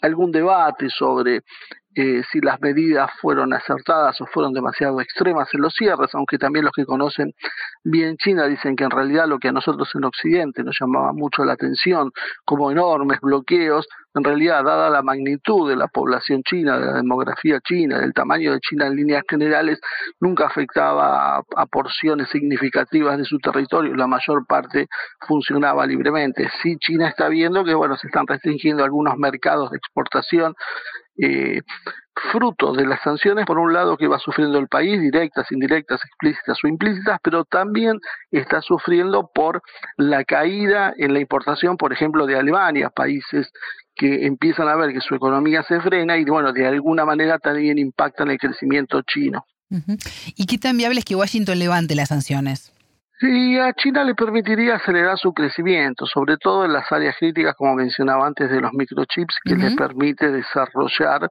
algún 0.00 0.32
debate 0.32 0.88
sobre 0.90 1.42
eh, 1.96 2.22
si 2.30 2.40
las 2.40 2.60
medidas 2.60 3.10
fueron 3.22 3.54
acertadas 3.54 4.20
o 4.20 4.26
fueron 4.26 4.52
demasiado 4.52 5.00
extremas 5.00 5.48
en 5.54 5.62
los 5.62 5.74
cierres, 5.74 6.14
aunque 6.14 6.36
también 6.36 6.66
los 6.66 6.74
que 6.74 6.84
conocen 6.84 7.32
bien 7.82 8.18
China 8.18 8.46
dicen 8.46 8.76
que 8.76 8.84
en 8.84 8.90
realidad 8.90 9.26
lo 9.26 9.38
que 9.38 9.48
a 9.48 9.52
nosotros 9.52 9.88
en 9.94 10.04
Occidente 10.04 10.62
nos 10.62 10.76
llamaba 10.78 11.12
mucho 11.14 11.44
la 11.44 11.54
atención, 11.54 12.12
como 12.44 12.70
enormes 12.70 13.18
bloqueos, 13.20 13.88
en 14.16 14.24
realidad, 14.24 14.64
dada 14.64 14.88
la 14.88 15.02
magnitud 15.02 15.68
de 15.68 15.76
la 15.76 15.88
población 15.88 16.42
china, 16.42 16.78
de 16.78 16.86
la 16.86 16.92
demografía 16.94 17.60
china, 17.60 17.98
del 17.98 18.14
tamaño 18.14 18.52
de 18.52 18.60
China 18.60 18.86
en 18.86 18.96
líneas 18.96 19.22
generales, 19.28 19.78
nunca 20.20 20.46
afectaba 20.46 21.36
a, 21.36 21.66
porciones 21.66 22.30
significativas 22.30 23.18
de 23.18 23.24
su 23.24 23.38
territorio, 23.38 23.94
la 23.94 24.06
mayor 24.06 24.46
parte 24.46 24.86
funcionaba 25.28 25.86
libremente. 25.86 26.48
Sí, 26.62 26.76
China 26.78 27.08
está 27.08 27.28
viendo 27.28 27.62
que 27.62 27.74
bueno, 27.74 27.96
se 27.98 28.06
están 28.06 28.26
restringiendo 28.26 28.84
algunos 28.84 29.18
mercados 29.18 29.70
de 29.70 29.76
exportación 29.76 30.54
eh, 31.18 31.62
fruto 32.32 32.72
de 32.72 32.86
las 32.86 33.00
sanciones, 33.02 33.44
por 33.46 33.58
un 33.58 33.72
lado, 33.72 33.96
que 33.96 34.08
va 34.08 34.18
sufriendo 34.18 34.58
el 34.58 34.68
país, 34.68 35.00
directas, 35.00 35.50
indirectas, 35.50 36.00
explícitas 36.04 36.58
o 36.62 36.68
implícitas, 36.68 37.18
pero 37.22 37.44
también 37.44 37.98
está 38.30 38.62
sufriendo 38.62 39.30
por 39.34 39.62
la 39.96 40.24
caída 40.24 40.94
en 40.96 41.12
la 41.12 41.20
importación, 41.20 41.76
por 41.76 41.92
ejemplo, 41.92 42.26
de 42.26 42.36
Alemania, 42.36 42.90
países 42.90 43.50
que 43.94 44.26
empiezan 44.26 44.68
a 44.68 44.76
ver 44.76 44.92
que 44.92 45.00
su 45.00 45.14
economía 45.14 45.62
se 45.62 45.80
frena 45.80 46.16
y, 46.16 46.24
bueno, 46.24 46.52
de 46.52 46.66
alguna 46.66 47.04
manera 47.04 47.38
también 47.38 47.78
impactan 47.78 48.30
el 48.30 48.38
crecimiento 48.38 49.00
chino. 49.02 49.44
¿Y 50.36 50.46
qué 50.46 50.58
tan 50.58 50.76
viable 50.76 51.00
es 51.00 51.04
que 51.04 51.16
Washington 51.16 51.58
levante 51.58 51.94
las 51.94 52.08
sanciones? 52.08 52.72
Sí, 53.18 53.58
a 53.58 53.72
China 53.72 54.04
le 54.04 54.14
permitiría 54.14 54.74
acelerar 54.74 55.16
su 55.16 55.32
crecimiento, 55.32 56.04
sobre 56.04 56.36
todo 56.36 56.66
en 56.66 56.72
las 56.74 56.90
áreas 56.92 57.16
críticas, 57.18 57.54
como 57.56 57.74
mencionaba 57.74 58.26
antes, 58.26 58.50
de 58.50 58.60
los 58.60 58.72
microchips, 58.74 59.36
que 59.42 59.56
le 59.56 59.70
permite 59.74 60.30
desarrollar 60.30 61.30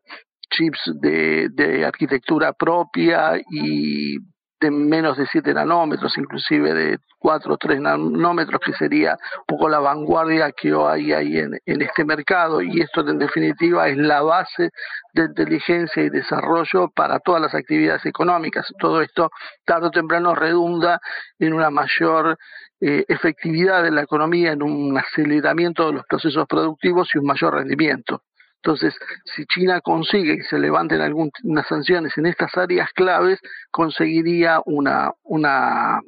chips 0.50 0.80
de, 1.00 1.50
de 1.52 1.86
arquitectura 1.86 2.54
propia 2.54 3.38
y 3.52 4.18
de 4.66 4.72
menos 4.72 5.18
de 5.18 5.28
7 5.28 5.54
nanómetros, 5.54 6.18
inclusive 6.18 6.74
de 6.74 6.98
4 7.20 7.54
o 7.54 7.58
3 7.58 7.80
nanómetros, 7.80 8.60
que 8.66 8.74
sería 8.74 9.18
un 9.40 9.46
poco 9.46 9.70
la 9.70 9.80
vanguardia 9.80 10.52
que 10.52 10.74
hoy 10.74 11.14
hay 11.14 11.38
en, 11.38 11.58
en 11.66 11.82
este 11.82 12.04
mercado. 12.04 12.62
Y 12.62 12.82
esto, 12.82 13.08
en 13.08 13.20
definitiva, 13.20 13.88
es 13.88 13.98
la 13.98 14.22
base 14.22 14.72
de 15.14 15.26
inteligencia 15.26 16.04
y 16.04 16.10
desarrollo 16.10 16.90
para 16.90 17.20
todas 17.20 17.42
las 17.42 17.54
actividades 17.54 18.06
económicas. 18.06 18.66
Todo 18.80 19.02
esto, 19.02 19.30
tarde 19.66 19.88
o 19.88 19.92
temprano, 19.92 20.34
redunda 20.34 21.00
en 21.38 21.54
una 21.54 21.70
mayor 21.70 22.38
eh, 22.82 23.06
efectividad 23.08 23.84
de 23.84 23.92
la 23.92 24.02
economía, 24.02 24.52
en 24.52 24.64
un 24.64 24.98
aceleramiento 24.98 25.88
de 25.88 25.94
los 25.94 26.06
procesos 26.08 26.46
productivos 26.48 27.10
y 27.14 27.20
un 27.20 27.26
mayor 27.26 27.54
rendimiento. 27.54 28.22
Entonces, 28.66 28.96
si 29.36 29.46
China 29.46 29.80
consigue 29.80 30.38
que 30.38 30.44
se 30.44 30.58
levanten 30.58 31.00
algunas 31.00 31.68
sanciones 31.70 32.18
en 32.18 32.26
estas 32.26 32.50
áreas 32.58 32.90
claves, 32.96 33.40
conseguiría 33.70 34.60
una, 34.66 35.12
una, 35.22 36.02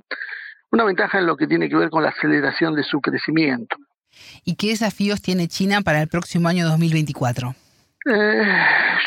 una 0.72 0.84
ventaja 0.84 1.20
en 1.20 1.28
lo 1.28 1.38
que 1.38 1.46
tiene 1.46 1.70
que 1.70 1.76
ver 1.76 1.92
con 1.92 2.02
la 2.02 2.10
aceleración 2.10 2.74
de 2.74 2.82
su 2.82 3.00
crecimiento. 3.00 3.78
¿Y 4.44 4.56
qué 4.56 4.70
desafíos 4.70 5.22
tiene 5.22 5.48
China 5.48 5.82
para 5.82 6.02
el 6.02 6.08
próximo 6.08 6.50
año 6.50 6.68
2024? 6.68 7.54
Eh, 8.10 8.42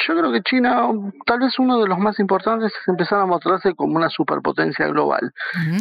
yo 0.07 0.17
creo 0.17 0.31
que 0.31 0.43
China, 0.43 0.89
tal 1.25 1.41
vez 1.41 1.59
uno 1.59 1.81
de 1.81 1.89
los 1.89 1.99
más 1.99 2.21
importantes 2.21 2.71
es 2.71 2.89
empezar 2.89 3.19
a 3.19 3.27
mostrarse 3.27 3.75
como 3.75 3.97
una 3.97 4.11
superpotencia 4.11 4.87
global, 4.89 5.33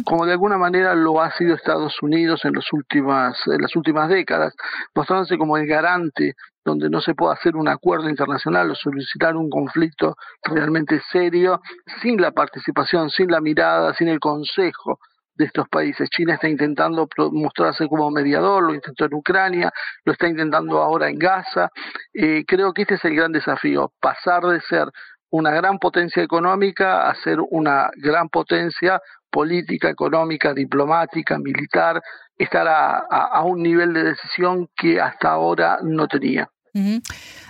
como 0.04 0.24
de 0.24 0.32
alguna 0.32 0.56
manera 0.56 0.94
lo 0.94 1.20
ha 1.20 1.30
sido 1.36 1.54
Estados 1.54 2.02
Unidos 2.02 2.44
en, 2.44 2.54
los 2.54 2.72
últimas, 2.72 3.36
en 3.46 3.60
las 3.60 3.76
últimas 3.76 4.08
décadas, 4.08 4.54
mostrándose 4.94 5.36
como 5.36 5.58
el 5.58 5.66
garante 5.66 6.34
donde 6.64 6.90
no 6.90 7.00
se 7.00 7.14
puede 7.14 7.34
hacer 7.34 7.56
un 7.56 7.68
acuerdo 7.68 8.08
internacional 8.08 8.70
o 8.70 8.74
solicitar 8.74 9.36
un 9.36 9.48
conflicto 9.48 10.16
realmente 10.42 11.00
serio 11.10 11.60
sin 12.02 12.20
la 12.20 12.32
participación, 12.32 13.10
sin 13.10 13.30
la 13.30 13.40
mirada, 13.40 13.94
sin 13.94 14.08
el 14.08 14.20
consejo 14.20 14.98
de 15.34 15.46
estos 15.46 15.68
países. 15.68 16.10
China 16.10 16.34
está 16.34 16.48
intentando 16.48 17.08
mostrarse 17.32 17.88
como 17.88 18.10
mediador, 18.10 18.62
lo 18.62 18.74
intentó 18.74 19.06
en 19.06 19.14
Ucrania, 19.14 19.72
lo 20.04 20.12
está 20.12 20.28
intentando 20.28 20.82
ahora 20.82 21.08
en 21.08 21.18
Gaza. 21.18 21.70
Eh, 22.12 22.44
creo 22.46 22.72
que 22.72 22.82
este 22.82 22.94
es 22.96 23.04
el 23.06 23.16
gran 23.16 23.32
desafío, 23.32 23.92
pasar 24.00 24.42
de 24.42 24.60
ser 24.60 24.88
una 25.30 25.50
gran 25.52 25.78
potencia 25.78 26.22
económica 26.22 27.08
a 27.08 27.14
ser 27.14 27.38
una 27.50 27.90
gran 27.96 28.28
potencia 28.28 29.00
política, 29.30 29.88
económica, 29.88 30.52
diplomática, 30.52 31.38
militar, 31.38 32.02
estar 32.42 32.66
a, 32.68 33.42
un 33.42 33.62
nivel 33.62 33.92
de 33.92 34.04
decisión 34.04 34.68
que 34.76 35.00
hasta 35.00 35.30
ahora 35.30 35.78
no 35.82 36.08
tenía. 36.08 36.48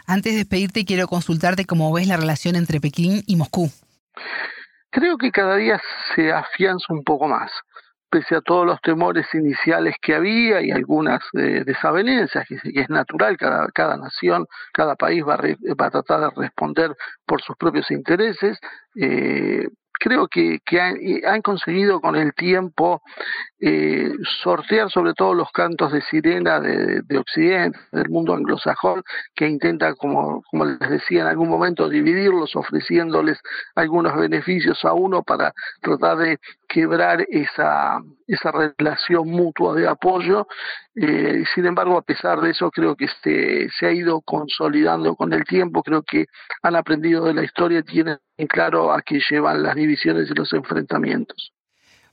Antes 0.07 0.33
de 0.33 0.39
despedirte, 0.39 0.85
quiero 0.85 1.07
consultarte 1.07 1.65
cómo 1.65 1.93
ves 1.93 2.09
la 2.09 2.17
relación 2.17 2.57
entre 2.57 2.81
Pekín 2.81 3.23
y 3.27 3.37
Moscú. 3.37 3.71
Creo 4.91 5.17
que 5.19 5.31
cada 5.31 5.57
día 5.57 5.81
se 6.15 6.33
afianza 6.33 6.93
un 6.93 7.05
poco 7.05 7.29
más 7.29 7.51
pese 8.11 8.35
a 8.35 8.41
todos 8.41 8.67
los 8.67 8.81
temores 8.81 9.27
iniciales 9.35 9.95
que 10.03 10.15
había 10.15 10.61
y 10.61 10.73
algunas 10.73 11.21
eh, 11.35 11.63
desavenencias, 11.65 12.45
que, 12.47 12.57
es 12.75 12.91
natural, 12.91 13.37
cada, 13.39 13.69
cada 13.69 13.97
nación, 13.97 14.47
cada 14.73 14.97
país 14.97 15.23
va 15.27 15.35
a, 15.35 15.75
va 15.81 15.87
a 15.87 15.91
tratar 15.91 16.21
de 16.21 16.31
responder 16.37 16.95
por 17.25 17.41
sus 17.41 17.57
propios 17.57 17.91
intereses, 17.91 18.59
eh, 18.97 19.69
creo 20.01 20.27
que, 20.29 20.59
que 20.65 20.81
han, 20.81 21.43
conseguido 21.43 22.01
con 22.01 22.17
el 22.17 22.33
tiempo 22.35 23.03
eh, 23.61 24.11
sortear 24.43 24.91
sobre 24.91 25.13
todo 25.13 25.35
los 25.35 25.51
cantos 25.53 25.93
de 25.93 26.01
sirena 26.03 26.59
de, 26.59 27.03
de, 27.03 27.19
Occidente, 27.19 27.79
del 27.93 28.09
mundo 28.09 28.35
anglosajón, 28.35 29.03
que 29.35 29.47
intenta, 29.47 29.95
como, 29.95 30.43
como 30.51 30.65
les 30.65 30.91
decía 30.91 31.21
en 31.21 31.27
algún 31.29 31.51
momento, 31.51 31.89
dividirlos, 31.89 32.57
ofreciéndoles 32.57 33.39
algunos 33.75 34.17
beneficios 34.17 34.83
a 34.85 34.95
uno 34.95 35.23
para 35.23 35.53
tratar 35.83 36.17
de 36.17 36.39
quebrar 36.67 37.27
esa, 37.29 38.01
esa 38.31 38.53
relación 38.53 39.29
mutua 39.29 39.75
de 39.75 39.89
apoyo. 39.89 40.47
Eh, 40.95 41.43
sin 41.55 41.67
embargo, 41.67 41.99
a 41.99 42.03
pesar 42.03 42.41
de 42.41 42.51
eso, 42.51 42.71
creo 42.71 42.95
que 42.97 43.07
este, 43.07 43.69
se 43.79 43.87
ha 43.87 43.93
ido 43.93 44.21
consolidando 44.21 45.17
con 45.17 45.33
el 45.33 45.45
tiempo, 45.45 45.83
creo 45.83 46.03
que 46.03 46.27
han 46.63 46.77
aprendido 46.77 47.25
de 47.25 47.35
la 47.35 47.45
historia, 47.45 47.83
tienen 47.83 48.19
claro 48.49 48.93
a 48.93 49.03
qué 49.03 49.21
llevan 49.29 49.63
las 49.63 49.75
divisiones 49.75 50.31
y 50.31 50.35
los 50.35 50.53
enfrentamientos. 50.53 51.53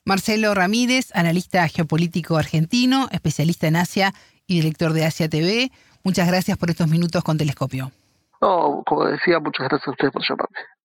Marcelo 0.05 0.53
Ramírez, 0.53 1.12
analista 1.13 1.67
geopolítico 1.67 2.38
argentino, 2.38 3.07
especialista 3.12 3.67
en 3.67 3.75
Asia 3.75 4.13
y 4.47 4.55
director 4.55 4.93
de 4.93 5.05
Asia 5.05 5.29
TV. 5.29 5.69
Muchas 6.03 6.27
gracias 6.27 6.57
por 6.57 6.69
estos 6.69 6.88
minutos 6.88 7.24
con 7.24 7.38
Telescopio. 7.38 7.91
como 8.39 9.05
decía, 9.05 9.39
muchas 9.39 9.67
gracias 9.67 9.88
a 9.88 9.91
ustedes 9.91 10.13
por 10.13 10.24
llamarme. 10.27 10.76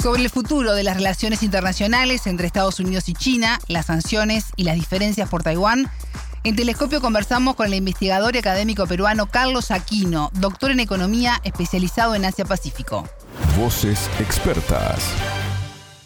Sobre 0.00 0.22
el 0.22 0.30
futuro 0.30 0.74
de 0.74 0.84
las 0.84 0.96
relaciones 0.96 1.42
internacionales 1.42 2.28
entre 2.28 2.46
Estados 2.46 2.78
Unidos 2.78 3.08
y 3.08 3.14
China, 3.14 3.58
las 3.68 3.86
sanciones 3.86 4.52
y 4.56 4.62
las 4.62 4.76
diferencias 4.76 5.28
por 5.28 5.42
Taiwán, 5.42 5.86
en 6.44 6.54
Telescopio 6.54 7.00
conversamos 7.00 7.56
con 7.56 7.66
el 7.66 7.74
investigador 7.74 8.36
y 8.36 8.38
académico 8.38 8.86
peruano 8.86 9.26
Carlos 9.26 9.72
Aquino, 9.72 10.30
doctor 10.40 10.70
en 10.70 10.78
economía 10.78 11.32
especializado 11.42 12.14
en 12.14 12.24
Asia 12.24 12.44
Pacífico. 12.44 13.04
Voces 13.58 14.08
expertas. 14.20 15.02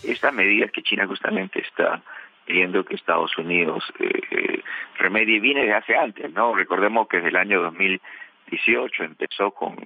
Estas 0.02 0.32
medidas 0.32 0.72
que 0.72 0.82
China 0.82 1.06
justamente 1.06 1.60
está 1.60 2.02
pidiendo 2.46 2.86
que 2.86 2.94
Estados 2.94 3.36
Unidos 3.36 3.84
eh, 4.00 4.08
eh, 4.30 4.62
remedie 5.00 5.38
viene 5.38 5.60
desde 5.60 5.74
hace 5.74 5.96
antes, 5.96 6.32
¿no? 6.32 6.54
Recordemos 6.54 7.08
que 7.08 7.18
desde 7.18 7.28
el 7.28 7.36
año 7.36 7.60
2018 7.60 9.04
empezó 9.04 9.50
con 9.50 9.76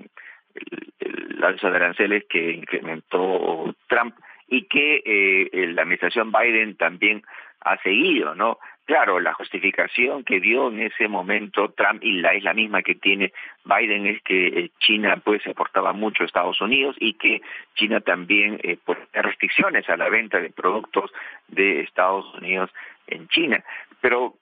el, 0.99 1.45
alza 1.45 1.71
de 1.71 1.77
aranceles 1.77 2.25
que 2.29 2.53
incrementó 2.53 3.75
Trump 3.89 4.15
y 4.49 4.63
que 4.63 5.03
eh, 5.05 5.67
la 5.69 5.83
administración 5.83 6.33
Biden 6.33 6.77
también 6.77 7.23
ha 7.61 7.77
seguido, 7.83 8.35
¿no? 8.35 8.59
Claro, 8.87 9.19
la 9.19 9.35
justificación 9.35 10.23
que 10.23 10.39
dio 10.39 10.69
en 10.69 10.81
ese 10.81 11.09
momento 11.09 11.71
Trump 11.77 12.05
y 12.05 12.21
la 12.21 12.35
es 12.35 12.45
la 12.45 12.55
misma 12.55 12.83
que 12.83 12.95
tiene 12.95 13.33
Biden 13.65 14.07
es 14.07 14.23
que 14.23 14.47
eh, 14.47 14.71
China 14.79 15.21
pues 15.25 15.45
aportaba 15.49 15.93
mucho 15.93 16.23
a 16.23 16.27
Estados 16.27 16.61
Unidos 16.61 16.95
y 17.01 17.15
que 17.15 17.43
China 17.75 18.01
también 18.01 18.61
eh, 18.63 18.79
pone 18.85 19.01
restricciones 19.13 19.89
a 19.89 19.97
la 19.97 20.09
venta 20.09 20.39
de 20.39 20.51
productos 20.51 21.11
de 21.49 21.81
Estados 21.81 22.33
Unidos 22.35 22.71
en 23.09 23.27
China. 23.27 23.65
Pero 24.01 24.35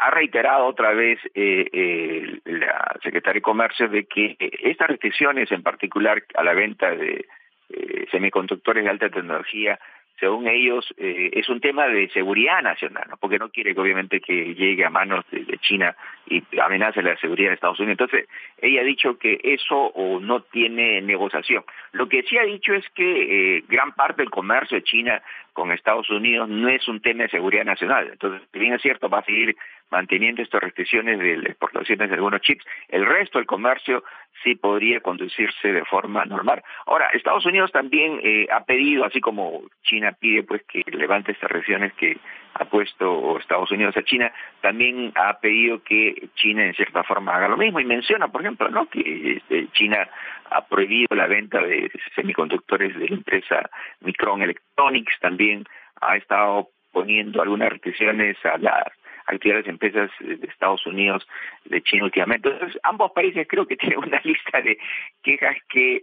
ha 0.00 0.10
reiterado 0.10 0.66
otra 0.66 0.92
vez 0.92 1.18
eh, 1.34 1.68
eh, 1.72 2.40
la 2.44 2.96
Secretaria 3.02 3.38
de 3.38 3.42
Comercio 3.42 3.88
de 3.88 4.04
que 4.04 4.36
estas 4.62 4.88
restricciones, 4.88 5.50
en 5.52 5.62
particular 5.62 6.22
a 6.34 6.42
la 6.42 6.54
venta 6.54 6.90
de 6.90 7.26
eh, 7.70 8.06
semiconductores 8.10 8.84
de 8.84 8.90
alta 8.90 9.08
tecnología, 9.08 9.78
según 10.22 10.46
ellos, 10.46 10.86
eh, 10.98 11.30
es 11.32 11.48
un 11.48 11.60
tema 11.60 11.88
de 11.88 12.08
seguridad 12.10 12.62
nacional, 12.62 13.08
porque 13.18 13.40
no 13.40 13.50
quiere 13.50 13.74
que 13.74 13.80
obviamente 13.80 14.20
que 14.20 14.54
llegue 14.54 14.84
a 14.84 14.90
manos 14.90 15.24
de, 15.32 15.58
China 15.58 15.96
y 16.28 16.42
amenace 16.60 17.02
la 17.02 17.16
seguridad 17.16 17.48
de 17.48 17.54
Estados 17.54 17.80
Unidos. 17.80 17.98
Entonces, 18.00 18.28
ella 18.58 18.82
ha 18.82 18.84
dicho 18.84 19.18
que 19.18 19.40
eso 19.42 19.92
no 20.20 20.42
tiene 20.42 21.00
negociación. 21.02 21.64
Lo 21.90 22.08
que 22.08 22.22
sí 22.22 22.38
ha 22.38 22.44
dicho 22.44 22.72
es 22.72 22.88
que 22.90 23.56
eh, 23.56 23.64
gran 23.68 23.92
parte 23.94 24.22
del 24.22 24.30
comercio 24.30 24.76
de 24.76 24.84
China 24.84 25.20
con 25.52 25.72
Estados 25.72 26.08
Unidos 26.08 26.48
no 26.48 26.68
es 26.68 26.86
un 26.86 27.00
tema 27.00 27.24
de 27.24 27.30
seguridad 27.30 27.64
nacional. 27.64 28.08
Entonces, 28.12 28.42
si 28.52 28.58
bien 28.60 28.74
es 28.74 28.82
cierto, 28.82 29.08
va 29.08 29.18
a 29.18 29.24
seguir 29.24 29.56
manteniendo 29.92 30.42
estas 30.42 30.62
restricciones 30.62 31.18
de 31.18 31.34
exportaciones 31.34 32.08
de 32.08 32.14
algunos 32.14 32.40
chips, 32.40 32.64
el 32.88 33.04
resto 33.04 33.38
del 33.38 33.46
comercio 33.46 34.02
sí 34.42 34.54
podría 34.54 35.00
conducirse 35.00 35.72
de 35.72 35.84
forma 35.84 36.24
normal. 36.24 36.62
Ahora, 36.86 37.10
Estados 37.12 37.44
Unidos 37.44 37.70
también 37.70 38.18
eh, 38.24 38.46
ha 38.50 38.64
pedido, 38.64 39.04
así 39.04 39.20
como 39.20 39.62
China 39.82 40.16
pide 40.18 40.42
pues 40.42 40.62
que 40.62 40.82
levante 40.90 41.32
estas 41.32 41.50
restricciones 41.50 41.92
que 41.92 42.16
ha 42.54 42.64
puesto 42.64 43.38
Estados 43.38 43.70
Unidos 43.70 43.94
a 43.96 44.02
China, 44.02 44.32
también 44.62 45.12
ha 45.14 45.38
pedido 45.38 45.82
que 45.82 46.28
China 46.36 46.64
en 46.64 46.74
cierta 46.74 47.04
forma 47.04 47.36
haga 47.36 47.48
lo 47.48 47.58
mismo 47.58 47.78
y 47.78 47.84
menciona, 47.84 48.28
por 48.28 48.40
ejemplo, 48.40 48.68
¿no? 48.70 48.86
que 48.88 49.36
este, 49.36 49.68
China 49.72 50.08
ha 50.50 50.66
prohibido 50.66 51.14
la 51.14 51.26
venta 51.26 51.60
de 51.60 51.90
semiconductores 52.14 52.98
de 52.98 53.08
la 53.08 53.16
empresa 53.16 53.70
Micron 54.00 54.42
Electronics, 54.42 55.18
también 55.20 55.64
ha 56.00 56.16
estado 56.16 56.68
poniendo 56.92 57.42
algunas 57.42 57.70
restricciones 57.70 58.36
a 58.44 58.58
las 58.58 59.01
actividades 59.26 59.64
de 59.66 59.70
empresas 59.70 60.10
de 60.20 60.46
Estados 60.46 60.86
Unidos, 60.86 61.26
de 61.64 61.82
China 61.82 62.04
últimamente. 62.04 62.48
Entonces, 62.48 62.80
ambos 62.82 63.12
países 63.12 63.46
creo 63.48 63.66
que 63.66 63.76
tienen 63.78 63.98
una 63.98 64.20
lista 64.24 64.60
de 64.60 64.78
quejas 65.22 65.56
que 65.68 66.02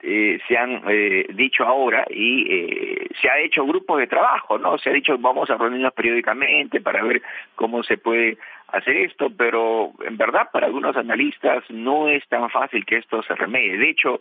eh, 0.00 0.38
se 0.46 0.56
han 0.56 0.82
eh, 0.88 1.26
dicho 1.34 1.64
ahora 1.64 2.06
y 2.08 2.46
eh, 2.48 3.08
se 3.20 3.28
ha 3.28 3.40
hecho 3.40 3.66
grupos 3.66 3.98
de 3.98 4.06
trabajo, 4.06 4.56
¿no? 4.56 4.78
Se 4.78 4.90
ha 4.90 4.92
dicho 4.92 5.18
vamos 5.18 5.50
a 5.50 5.56
reunirnos 5.56 5.92
periódicamente 5.92 6.80
para 6.80 7.02
ver 7.02 7.20
cómo 7.56 7.82
se 7.82 7.98
puede 7.98 8.38
hacer 8.68 8.96
esto, 8.96 9.28
pero 9.36 9.90
en 10.06 10.16
verdad 10.16 10.50
para 10.52 10.66
algunos 10.66 10.96
analistas 10.96 11.64
no 11.70 12.08
es 12.08 12.26
tan 12.28 12.48
fácil 12.48 12.86
que 12.86 12.98
esto 12.98 13.24
se 13.24 13.34
remedie. 13.34 13.76
De 13.76 13.90
hecho, 13.90 14.20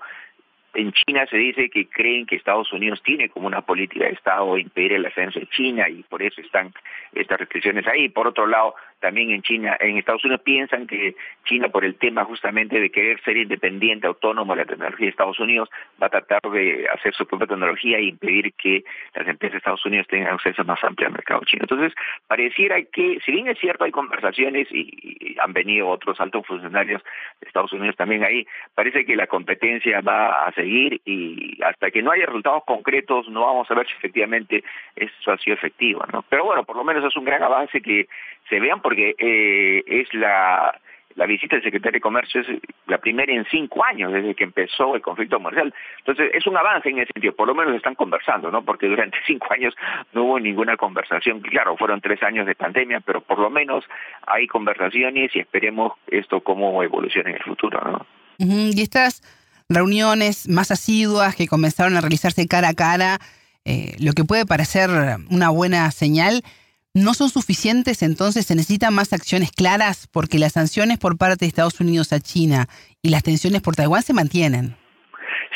en 0.78 0.92
China 0.92 1.26
se 1.28 1.38
dice 1.38 1.72
que 1.72 1.88
creen 1.90 2.28
que 2.28 2.36
Estados 2.36 2.72
Unidos 2.72 3.02
tiene 3.04 3.30
como 3.30 3.48
una 3.48 3.62
política 3.62 4.06
de 4.06 4.12
Estado 4.12 4.60
impedir 4.60 4.94
el 4.94 5.08
ascenso 5.08 5.40
de 5.40 5.48
China 5.48 5.90
y 5.90 6.04
por 6.04 6.22
eso 6.22 6.40
están 6.40 6.72
estas 7.13 7.40
restricciones 7.40 7.88
ahí. 7.88 8.10
Por 8.10 8.28
otro 8.28 8.46
lado, 8.46 8.76
también 9.00 9.32
en 9.32 9.42
China, 9.42 9.78
en 9.80 9.98
Estados 9.98 10.24
Unidos 10.24 10.42
piensan 10.44 10.88
que 10.88 11.16
China 11.46 11.70
por 11.70 11.86
el 11.86 11.96
tema 11.96 12.26
justamente 12.26 12.80
de 12.80 12.90
querer 12.90 13.22
ser 13.22 13.38
independiente, 13.38 14.08
autónomo 14.08 14.54
de 14.54 14.62
la 14.62 14.68
tecnología 14.68 15.06
de 15.06 15.12
Estados 15.12 15.40
Unidos, 15.40 15.70
va 16.02 16.08
a 16.08 16.10
tratar 16.10 16.42
de 16.52 16.88
hacer 16.94 17.14
su 17.14 17.26
propia 17.26 17.48
tecnología 17.48 17.98
e 17.98 18.04
impedir 18.04 18.54
que 18.54 18.84
las 19.14 19.28
empresas 19.28 19.54
de 19.54 19.58
Estados 19.60 19.86
Unidos 19.86 20.08
tengan 20.08 20.34
acceso 20.34 20.64
más 20.64 20.84
amplio 20.84 21.08
al 21.08 21.14
mercado 21.14 21.42
chino. 21.46 21.64
Entonces, 21.64 21.94
pareciera 22.28 22.82
que, 22.82 23.20
si 23.26 23.32
bien 23.32 23.48
es 23.48 23.60
cierto, 23.60 23.84
hay 23.84 23.92
conversaciones 23.92 24.68
y, 24.72 25.36
han 25.40 25.54
venido 25.54 25.88
otros 25.90 26.20
altos 26.20 26.46
funcionarios 26.48 27.04
de 27.40 27.48
Estados 27.48 27.72
Unidos 27.74 27.96
también 27.96 28.24
ahí, 28.24 28.48
parece 28.74 29.06
que 29.06 29.16
la 29.16 29.28
competencia 29.28 30.02
va 30.02 30.46
a 30.46 30.52
seguir 30.54 31.00
y 31.06 31.62
hasta 31.64 31.92
que 31.92 32.02
no 32.02 32.12
haya 32.12 32.26
resultados 32.26 32.64
concretos 32.66 33.30
no 33.30 33.42
vamos 33.42 33.70
a 33.70 33.76
ver 33.76 33.88
si 33.88 33.94
efectivamente 33.94 34.64
eso 34.96 35.32
ha 35.32 35.38
sido 35.38 35.56
efectivo, 35.56 36.04
¿no? 36.12 36.24
Pero 36.30 36.46
bueno, 36.46 36.64
por 36.64 36.76
lo 36.76 36.84
menos 36.84 37.04
es 37.06 37.16
un 37.16 37.26
gran 37.26 37.44
avance 37.44 37.82
que 37.82 38.08
se 38.50 38.60
vean 38.60 38.82
porque 38.88 39.15
eh, 39.19 39.84
es 39.86 40.13
la, 40.13 40.73
la 41.15 41.26
visita 41.26 41.58
del 41.58 41.63
secretario 41.65 41.97
de 41.97 42.00
Comercio 42.00 42.39
es 42.39 42.47
la 42.88 43.00
primera 43.00 43.34
en 43.34 43.43
cinco 43.52 43.84
años 43.84 44.13
desde 44.13 44.34
que 44.34 44.45
empezó 44.45 44.95
el 44.95 45.02
conflicto 45.02 45.36
comercial. 45.36 45.73
Entonces, 45.97 46.32
es 46.34 46.47
un 46.47 46.56
avance 46.56 46.88
en 46.88 47.00
ese 47.00 47.12
sentido, 47.12 47.36
por 47.36 47.50
lo 47.50 47.54
menos 47.54 47.76
están 47.76 47.95
conversando, 47.95 48.50
¿no? 48.50 48.63
Porque 48.63 48.88
durante 48.88 49.17
cinco 49.28 49.47
años 49.52 49.76
no 50.13 50.23
hubo 50.23 50.39
ninguna 50.39 50.78
conversación. 50.78 51.41
Claro, 51.41 51.76
fueron 51.76 52.00
tres 52.00 52.23
años 52.23 52.45
de 52.45 52.56
pandemia, 52.56 53.02
pero 53.02 53.19
por 53.19 53.39
lo 53.39 53.50
menos 53.50 53.84
hay 54.26 54.47
conversaciones 54.47 55.36
y 55.36 55.39
esperemos 55.39 55.91
esto 56.08 56.39
cómo 56.39 56.82
evolucione 56.82 57.32
en 57.32 57.36
el 57.36 57.43
futuro, 57.43 57.82
¿no? 57.84 58.06
Y 58.38 58.82
estas 58.82 59.21
reuniones 59.67 60.47
más 60.47 60.71
asiduas 60.71 61.36
que 61.36 61.47
comenzaron 61.47 61.97
a 61.97 62.00
realizarse 62.00 62.47
cara 62.47 62.69
a 62.69 62.73
cara, 62.73 63.19
eh, 63.65 63.97
lo 64.00 64.13
que 64.13 64.23
puede 64.23 64.45
parecer 64.45 64.89
una 65.30 65.50
buena 65.50 65.91
señal, 65.91 66.41
no 67.04 67.14
son 67.14 67.30
suficientes, 67.30 68.02
entonces 68.02 68.46
se 68.46 68.56
necesitan 68.56 68.94
más 68.94 69.14
acciones 69.14 69.52
claras 69.52 70.08
porque 70.12 70.40
las 70.40 70.54
sanciones 70.54 70.98
por 71.00 71.18
parte 71.18 71.46
de 71.46 71.48
Estados 71.48 71.80
Unidos 71.80 72.14
a 72.14 72.20
China 72.20 72.68
y 73.02 73.10
las 73.10 73.24
tensiones 73.24 73.62
por 73.62 73.76
Taiwán 73.76 74.02
se 74.02 74.14
mantienen. 74.14 74.76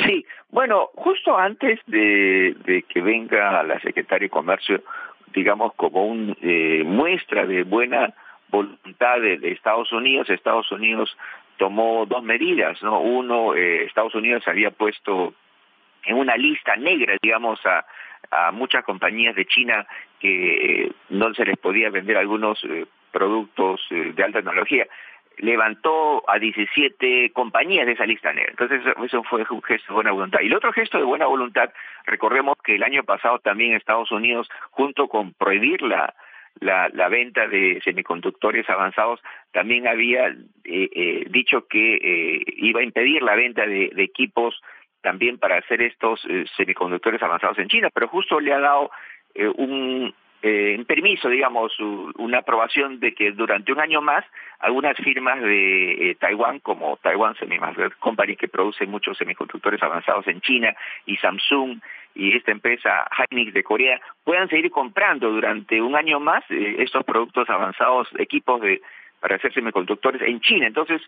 Sí, 0.06 0.26
bueno, 0.50 0.90
justo 0.96 1.38
antes 1.38 1.80
de, 1.88 2.84
que 2.88 3.02
venga 3.02 3.64
la 3.64 3.80
secretaria 3.80 4.26
de 4.26 4.30
Comercio, 4.30 4.84
digamos 5.34 5.74
como 5.76 6.06
una 6.06 6.36
eh, 6.42 6.84
muestra 6.86 7.46
de 7.46 7.64
buena 7.64 8.14
voluntad 8.50 9.22
de, 9.22 9.40
Estados 9.52 9.92
Unidos, 9.92 10.30
Estados 10.30 10.72
Unidos 10.72 11.16
tomó 11.58 12.06
dos 12.06 12.24
medidas, 12.24 12.82
¿no? 12.84 13.00
Uno, 13.00 13.56
eh, 13.56 13.86
Estados 13.86 14.14
Unidos 14.16 14.44
había 14.48 14.72
puesto 14.72 15.34
en 16.06 16.18
una 16.18 16.36
lista 16.36 16.76
negra, 16.76 17.16
digamos, 17.22 17.60
a, 17.66 17.86
a 18.30 18.52
muchas 18.52 18.84
compañías 18.84 19.36
de 19.36 19.46
China 19.46 19.86
que 20.20 20.92
no 21.10 21.34
se 21.34 21.46
les 21.46 21.58
podía 21.58 21.90
vender 21.90 22.18
algunos 22.18 22.64
eh, 22.64 22.86
productos 23.12 23.82
eh, 23.90 24.14
de 24.16 24.24
alta 24.24 24.40
tecnología. 24.40 24.88
Levantó 25.38 26.24
a 26.30 26.38
17 26.38 27.32
compañías 27.34 27.86
de 27.86 27.94
esa 27.94 28.06
lista 28.06 28.32
negra. 28.32 28.52
Entonces, 28.52 28.82
eso 29.04 29.24
fue 29.24 29.44
un 29.50 29.64
gesto 29.64 29.88
de 29.88 29.96
buena 29.96 30.12
voluntad. 30.12 30.40
Y 30.42 30.48
el 30.48 30.56
otro 30.56 30.72
gesto 30.72 30.98
de 30.98 31.04
buena 31.04 31.26
voluntad, 31.26 31.72
recordemos 32.06 32.58
que 32.64 32.76
el 32.76 32.84
año 32.84 33.04
pasado 33.04 33.40
también 33.40 33.74
Estados 33.74 34.12
Unidos, 34.12 34.48
junto 34.70 35.08
con 35.08 35.34
prohibir 35.34 35.82
la, 35.82 36.14
la, 36.60 37.10
venta 37.10 37.48
de 37.48 37.82
semiconductores 37.84 38.70
avanzados, 38.70 39.20
también 39.52 39.88
había 39.88 40.36
eh, 40.66 41.26
dicho 41.30 41.66
que 41.68 42.44
iba 42.58 42.82
a 42.82 42.84
impedir 42.84 43.24
la 43.24 43.36
venta 43.36 43.66
de 43.66 43.92
equipos 43.98 44.62
también 45.02 45.38
para 45.38 45.58
hacer 45.58 45.82
estos 45.82 46.24
eh, 46.30 46.46
semiconductores 46.56 47.22
avanzados 47.22 47.58
en 47.60 47.68
China, 47.68 47.90
pero 47.94 48.08
justo 48.08 48.40
le 48.40 48.54
ha 48.54 48.60
dado 48.60 48.92
eh, 49.36 49.48
un, 49.48 50.14
eh, 50.42 50.84
permiso, 50.88 51.30
digamos, 51.30 51.72
una 51.80 52.40
aprobación 52.40 53.00
de 53.00 53.14
que 53.14 53.32
durante 53.32 53.72
un 53.72 53.80
año 53.80 54.02
más 54.02 54.26
algunas 54.60 54.96
firmas 54.98 55.42
de 55.42 56.16
Taiwán, 56.20 56.60
como 56.60 56.98
Taiwan 56.98 57.36
Semiconductor 57.36 57.96
Company, 57.98 58.36
que 58.36 58.48
produce 58.48 58.86
muchos 58.86 59.18
semiconductores 59.18 59.82
avanzados 59.84 60.28
en 60.28 60.42
China, 60.42 60.76
y 61.06 61.18
Samsung 61.18 61.80
y 62.16 62.36
esta 62.36 62.52
empresa 62.52 63.08
Hynix 63.30 63.54
de 63.54 63.64
Corea, 63.64 64.02
puedan 64.24 64.50
seguir 64.50 64.70
comprando 64.72 65.32
durante 65.32 65.82
un 65.82 65.96
año 65.96 66.20
más 66.20 66.44
estos 66.50 67.04
productos 67.06 67.50
avanzados, 67.50 68.08
equipos 68.18 68.62
de 68.62 68.82
para 69.22 69.36
hacer 69.36 69.54
semiconductores 69.54 70.22
en 70.24 70.42
China. 70.42 70.68
Entonces, 70.68 71.02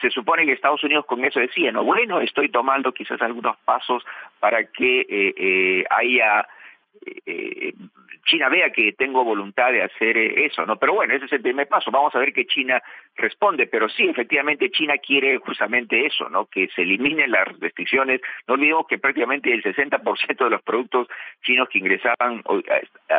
se 0.00 0.10
supone 0.10 0.46
que 0.46 0.52
Estados 0.52 0.82
Unidos 0.84 1.06
con 1.06 1.24
eso 1.24 1.40
decía, 1.40 1.72
no, 1.72 1.84
bueno, 1.84 2.20
estoy 2.20 2.48
tomando 2.48 2.92
quizás 2.92 3.20
algunos 3.22 3.56
pasos 3.58 4.04
para 4.40 4.64
que 4.64 5.00
eh, 5.00 5.34
eh, 5.36 5.84
haya 5.90 6.46
eh, 7.26 7.72
China 8.24 8.48
vea 8.50 8.70
que 8.70 8.92
tengo 8.92 9.24
voluntad 9.24 9.72
de 9.72 9.82
hacer 9.82 10.18
eso, 10.18 10.66
¿no? 10.66 10.76
Pero 10.76 10.94
bueno, 10.94 11.14
ese 11.14 11.24
es 11.24 11.32
el 11.32 11.40
primer 11.40 11.66
paso. 11.66 11.90
Vamos 11.90 12.14
a 12.14 12.18
ver 12.18 12.32
que 12.32 12.46
China 12.46 12.82
responde, 13.16 13.66
pero 13.66 13.88
sí, 13.88 14.06
efectivamente, 14.06 14.70
China 14.70 14.98
quiere 14.98 15.38
justamente 15.38 16.04
eso, 16.04 16.28
¿no? 16.28 16.44
Que 16.46 16.68
se 16.74 16.82
eliminen 16.82 17.30
las 17.30 17.48
restricciones. 17.58 18.20
No 18.46 18.54
olvidemos 18.54 18.86
que 18.86 18.98
prácticamente 18.98 19.52
el 19.52 19.62
60% 19.62 20.44
de 20.44 20.50
los 20.50 20.62
productos 20.62 21.08
chinos 21.42 21.68
que 21.70 21.78
ingresaban 21.78 22.42
o, 22.44 22.60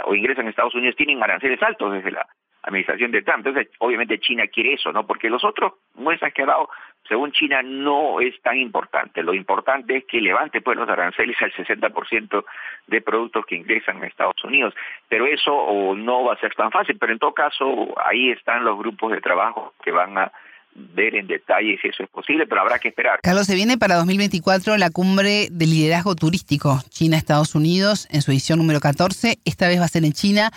o 0.05 0.15
ingresan 0.15 0.45
a 0.45 0.49
Estados 0.51 0.75
Unidos 0.75 0.95
tienen 0.95 1.23
aranceles 1.23 1.61
altos 1.63 1.91
desde 1.93 2.11
la 2.11 2.27
administración 2.63 3.11
de 3.11 3.21
Trump. 3.21 3.45
Entonces, 3.45 3.71
obviamente 3.79 4.19
China 4.19 4.47
quiere 4.47 4.73
eso, 4.73 4.91
¿no? 4.91 5.05
Porque 5.05 5.29
los 5.29 5.43
otros 5.43 5.73
muestras 5.95 6.33
que 6.33 6.43
ha 6.43 6.47
dado, 6.47 6.69
según 7.07 7.31
China, 7.31 7.61
no 7.63 8.19
es 8.19 8.39
tan 8.41 8.57
importante. 8.57 9.23
Lo 9.23 9.33
importante 9.33 9.97
es 9.97 10.05
que 10.05 10.21
levante 10.21 10.61
pues 10.61 10.77
los 10.77 10.89
aranceles 10.89 11.37
al 11.41 11.53
60% 11.53 12.45
de 12.87 13.01
productos 13.01 13.45
que 13.45 13.55
ingresan 13.55 14.03
a 14.03 14.07
Estados 14.07 14.43
Unidos. 14.43 14.73
Pero 15.07 15.25
eso 15.25 15.95
no 15.95 16.23
va 16.23 16.33
a 16.33 16.39
ser 16.39 16.53
tan 16.55 16.71
fácil, 16.71 16.97
pero 16.99 17.13
en 17.13 17.19
todo 17.19 17.33
caso, 17.33 17.93
ahí 18.05 18.31
están 18.31 18.63
los 18.63 18.77
grupos 18.77 19.11
de 19.11 19.21
trabajo 19.21 19.73
que 19.83 19.91
van 19.91 20.17
a 20.17 20.31
ver 20.75 21.15
en 21.15 21.27
detalle 21.27 21.77
si 21.81 21.87
eso 21.87 22.03
es 22.03 22.09
posible, 22.09 22.45
pero 22.47 22.61
habrá 22.61 22.79
que 22.79 22.89
esperar. 22.89 23.19
Carlos, 23.21 23.47
se 23.47 23.55
viene 23.55 23.77
para 23.77 23.95
2024 23.95 24.77
la 24.77 24.89
cumbre 24.89 25.47
de 25.51 25.65
liderazgo 25.65 26.15
turístico 26.15 26.79
China-Estados 26.89 27.55
Unidos 27.55 28.07
en 28.11 28.21
su 28.21 28.31
edición 28.31 28.59
número 28.59 28.79
14. 28.79 29.39
Esta 29.45 29.67
vez 29.67 29.79
va 29.79 29.85
a 29.85 29.89
ser 29.89 30.05
en 30.05 30.13
China. 30.13 30.51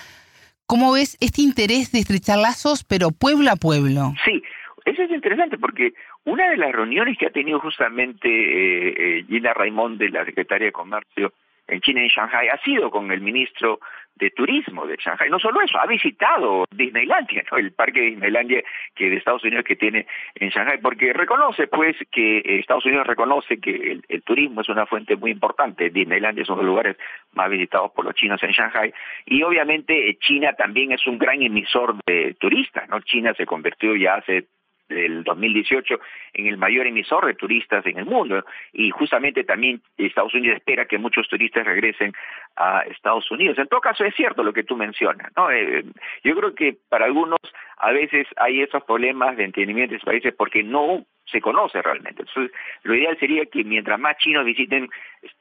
¿Cómo 0.66 0.92
ves 0.92 1.16
este 1.20 1.42
interés 1.42 1.92
de 1.92 2.00
estrechar 2.00 2.38
lazos, 2.38 2.84
pero 2.84 3.10
pueblo 3.10 3.50
a 3.50 3.56
pueblo? 3.56 4.12
Sí, 4.24 4.42
eso 4.84 5.02
es 5.02 5.10
interesante 5.10 5.58
porque 5.58 5.94
una 6.24 6.48
de 6.50 6.56
las 6.56 6.72
reuniones 6.72 7.18
que 7.18 7.26
ha 7.26 7.30
tenido 7.30 7.60
justamente 7.60 8.28
eh, 8.28 8.94
eh, 9.18 9.24
Gina 9.28 9.52
Raimond, 9.54 9.98
de 9.98 10.10
la 10.10 10.24
Secretaria 10.24 10.66
de 10.66 10.72
Comercio 10.72 11.32
en 11.68 11.80
China, 11.80 12.02
en 12.02 12.08
Shanghai, 12.08 12.48
ha 12.48 12.58
sido 12.62 12.90
con 12.90 13.10
el 13.12 13.20
ministro 13.20 13.80
de 14.16 14.30
turismo 14.30 14.86
de 14.86 14.96
Shanghai. 14.96 15.30
No 15.30 15.38
solo 15.38 15.60
eso, 15.62 15.78
ha 15.78 15.86
visitado 15.86 16.64
Disneylandia, 16.70 17.44
¿no? 17.50 17.58
el 17.58 17.72
parque 17.72 18.00
de 18.00 18.06
Disneylandia 18.10 18.62
que 18.94 19.10
de 19.10 19.16
Estados 19.16 19.44
Unidos 19.44 19.64
que 19.64 19.76
tiene 19.76 20.06
en 20.34 20.50
Shanghai, 20.50 20.78
porque 20.80 21.12
reconoce 21.12 21.66
pues 21.66 21.96
que 22.10 22.42
Estados 22.44 22.84
Unidos 22.86 23.06
reconoce 23.06 23.58
que 23.58 24.00
el, 24.08 24.22
turismo 24.22 24.60
es 24.60 24.68
una 24.68 24.86
fuente 24.86 25.16
muy 25.16 25.30
importante. 25.30 25.90
Disneylandia 25.90 26.42
es 26.42 26.48
uno 26.48 26.58
de 26.58 26.64
los 26.64 26.70
lugares 26.70 26.96
más 27.32 27.50
visitados 27.50 27.90
por 27.92 28.04
los 28.04 28.14
chinos 28.14 28.42
en 28.42 28.50
Shanghai 28.50 28.92
y 29.26 29.42
obviamente 29.42 30.08
eh, 30.08 30.18
China 30.20 30.52
también 30.52 30.92
es 30.92 31.06
un 31.06 31.18
gran 31.18 31.42
emisor 31.42 31.96
de 32.06 32.34
turistas, 32.38 32.88
¿no? 32.88 33.00
China 33.00 33.34
se 33.34 33.46
convirtió 33.46 33.96
ya 33.96 34.14
hace 34.16 34.46
del 34.92 35.24
2018 35.24 35.98
en 36.34 36.46
el 36.46 36.56
mayor 36.56 36.86
emisor 36.86 37.26
de 37.26 37.34
turistas 37.34 37.84
en 37.86 37.98
el 37.98 38.06
mundo 38.06 38.44
y 38.72 38.90
justamente 38.90 39.44
también 39.44 39.82
Estados 39.96 40.34
Unidos 40.34 40.56
espera 40.56 40.86
que 40.86 40.98
muchos 40.98 41.28
turistas 41.28 41.66
regresen 41.66 42.12
a 42.56 42.80
Estados 42.80 43.30
Unidos. 43.30 43.58
En 43.58 43.68
todo 43.68 43.80
caso 43.80 44.04
es 44.04 44.14
cierto 44.14 44.42
lo 44.42 44.52
que 44.52 44.64
tú 44.64 44.76
mencionas, 44.76 45.32
¿no? 45.36 45.50
Eh, 45.50 45.84
yo 46.24 46.36
creo 46.36 46.54
que 46.54 46.76
para 46.88 47.06
algunos 47.06 47.40
a 47.78 47.90
veces 47.90 48.26
hay 48.36 48.62
esos 48.62 48.84
problemas 48.84 49.36
de 49.36 49.44
entendimiento 49.44 49.94
de 49.94 50.00
países 50.00 50.34
porque 50.34 50.62
no 50.62 51.04
se 51.26 51.40
conoce 51.40 51.80
realmente. 51.80 52.22
Entonces, 52.22 52.52
lo 52.82 52.94
ideal 52.94 53.16
sería 53.18 53.46
que 53.46 53.64
mientras 53.64 53.98
más 53.98 54.16
chinos 54.18 54.44
visiten 54.44 54.88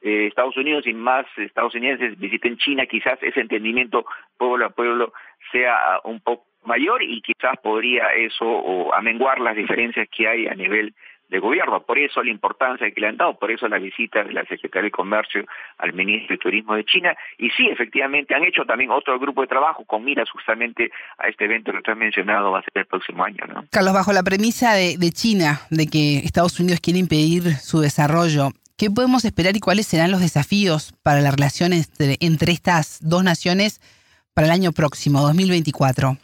eh, 0.00 0.26
Estados 0.26 0.56
Unidos 0.56 0.86
y 0.86 0.94
más 0.94 1.26
estadounidenses 1.36 2.18
visiten 2.18 2.56
China, 2.56 2.86
quizás 2.86 3.18
ese 3.22 3.40
entendimiento 3.40 4.04
pueblo 4.38 4.66
a 4.66 4.70
pueblo 4.70 5.12
sea 5.50 6.00
un 6.04 6.20
poco 6.20 6.46
mayor 6.64 7.02
y 7.02 7.20
quizás 7.20 7.56
podría 7.62 8.12
eso 8.14 8.44
o 8.44 8.94
amenguar 8.94 9.40
las 9.40 9.56
diferencias 9.56 10.08
que 10.10 10.28
hay 10.28 10.46
a 10.46 10.54
nivel 10.54 10.94
de 11.32 11.38
gobierno. 11.38 11.82
Por 11.82 11.98
eso 11.98 12.22
la 12.22 12.30
importancia 12.30 12.88
que 12.90 13.00
le 13.00 13.08
han 13.08 13.16
dado, 13.16 13.38
por 13.38 13.50
eso 13.50 13.66
la 13.66 13.78
visita 13.78 14.22
de 14.22 14.32
la 14.32 14.44
Secretaria 14.44 14.84
de 14.84 14.90
Comercio 14.90 15.44
al 15.78 15.92
ministro 15.94 16.34
de 16.34 16.38
Turismo 16.38 16.74
de 16.74 16.84
China. 16.84 17.16
Y 17.38 17.48
sí, 17.50 17.66
efectivamente, 17.68 18.34
han 18.34 18.44
hecho 18.44 18.64
también 18.64 18.90
otro 18.90 19.18
grupo 19.18 19.40
de 19.40 19.48
trabajo 19.48 19.84
con 19.84 20.04
miras 20.04 20.30
justamente 20.30 20.92
a 21.18 21.28
este 21.28 21.46
evento 21.46 21.72
que 21.72 21.80
tú 21.80 21.90
has 21.90 21.96
mencionado, 21.96 22.52
va 22.52 22.58
a 22.58 22.62
ser 22.62 22.72
el 22.74 22.86
próximo 22.86 23.24
año. 23.24 23.44
¿no? 23.48 23.64
Carlos, 23.70 23.94
bajo 23.94 24.12
la 24.12 24.22
premisa 24.22 24.74
de, 24.74 24.96
de 24.98 25.10
China, 25.10 25.60
de 25.70 25.86
que 25.86 26.18
Estados 26.18 26.60
Unidos 26.60 26.80
quiere 26.80 26.98
impedir 26.98 27.44
su 27.54 27.80
desarrollo, 27.80 28.50
¿qué 28.76 28.90
podemos 28.90 29.24
esperar 29.24 29.56
y 29.56 29.60
cuáles 29.60 29.86
serán 29.86 30.10
los 30.10 30.20
desafíos 30.20 30.92
para 31.02 31.22
la 31.22 31.30
relación 31.30 31.72
entre, 31.72 32.18
entre 32.20 32.52
estas 32.52 33.00
dos 33.00 33.24
naciones 33.24 33.80
para 34.34 34.48
el 34.48 34.52
año 34.52 34.72
próximo, 34.72 35.22
2024? 35.22 36.18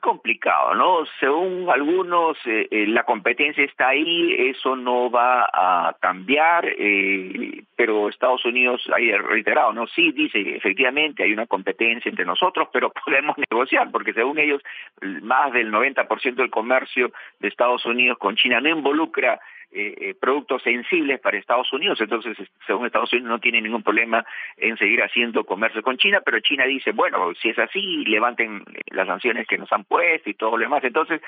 Complicado, 0.00 0.74
¿no? 0.74 1.04
Según 1.20 1.68
algunos, 1.70 2.36
eh, 2.46 2.66
eh, 2.70 2.86
la 2.86 3.04
competencia 3.04 3.64
está 3.64 3.88
ahí, 3.88 4.34
eso 4.50 4.76
no 4.76 5.10
va 5.10 5.48
a 5.52 5.96
cambiar, 6.00 6.66
eh, 6.66 7.62
pero 7.76 8.08
Estados 8.08 8.44
Unidos 8.44 8.82
ha 8.92 8.96
reiterado, 8.96 9.72
¿no? 9.72 9.86
Sí, 9.86 10.12
dice, 10.12 10.56
efectivamente 10.56 11.22
hay 11.22 11.32
una 11.32 11.46
competencia 11.46 12.08
entre 12.08 12.24
nosotros, 12.24 12.68
pero 12.72 12.90
podemos 13.04 13.36
negociar, 13.50 13.90
porque 13.90 14.12
según 14.12 14.38
ellos, 14.38 14.62
más 15.22 15.52
del 15.52 15.70
90% 15.72 16.34
del 16.34 16.50
comercio 16.50 17.12
de 17.38 17.48
Estados 17.48 17.84
Unidos 17.86 18.18
con 18.18 18.36
China 18.36 18.60
no 18.60 18.68
involucra 18.68 19.40
eh, 19.72 19.94
eh, 20.00 20.14
productos 20.20 20.62
sensibles 20.62 21.20
para 21.20 21.38
Estados 21.38 21.72
Unidos. 21.72 22.00
Entonces, 22.00 22.36
según 22.66 22.86
Estados 22.86 23.12
Unidos, 23.12 23.30
no 23.30 23.38
tiene 23.38 23.62
ningún 23.62 23.82
problema 23.82 24.24
en 24.56 24.76
seguir 24.76 25.00
haciendo 25.02 25.44
comercio 25.44 25.82
con 25.82 25.96
China, 25.96 26.20
pero 26.24 26.40
China 26.40 26.64
dice, 26.64 26.92
bueno, 26.92 27.32
si 27.40 27.50
es 27.50 27.58
así, 27.58 28.04
levanten 28.04 28.64
las 28.86 29.06
sanciones 29.06 29.46
que 29.46 29.58
nos 29.58 29.72
han 29.72 29.84
puesto 29.84 30.28
y 30.28 30.34
todo 30.34 30.56
lo 30.56 30.64
demás. 30.64 30.82
Entonces, 30.82 31.20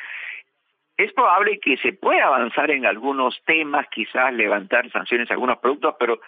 es 0.97 1.13
probable 1.13 1.59
que 1.61 1.77
se 1.79 1.93
pueda 1.93 2.27
avanzar 2.27 2.71
en 2.71 2.85
algunos 2.85 3.41
temas, 3.45 3.87
quizás 3.89 4.33
levantar 4.33 4.91
sanciones 4.91 5.31
a 5.31 5.35
algunos 5.35 5.59
productos, 5.59 5.95
pero 5.99 6.21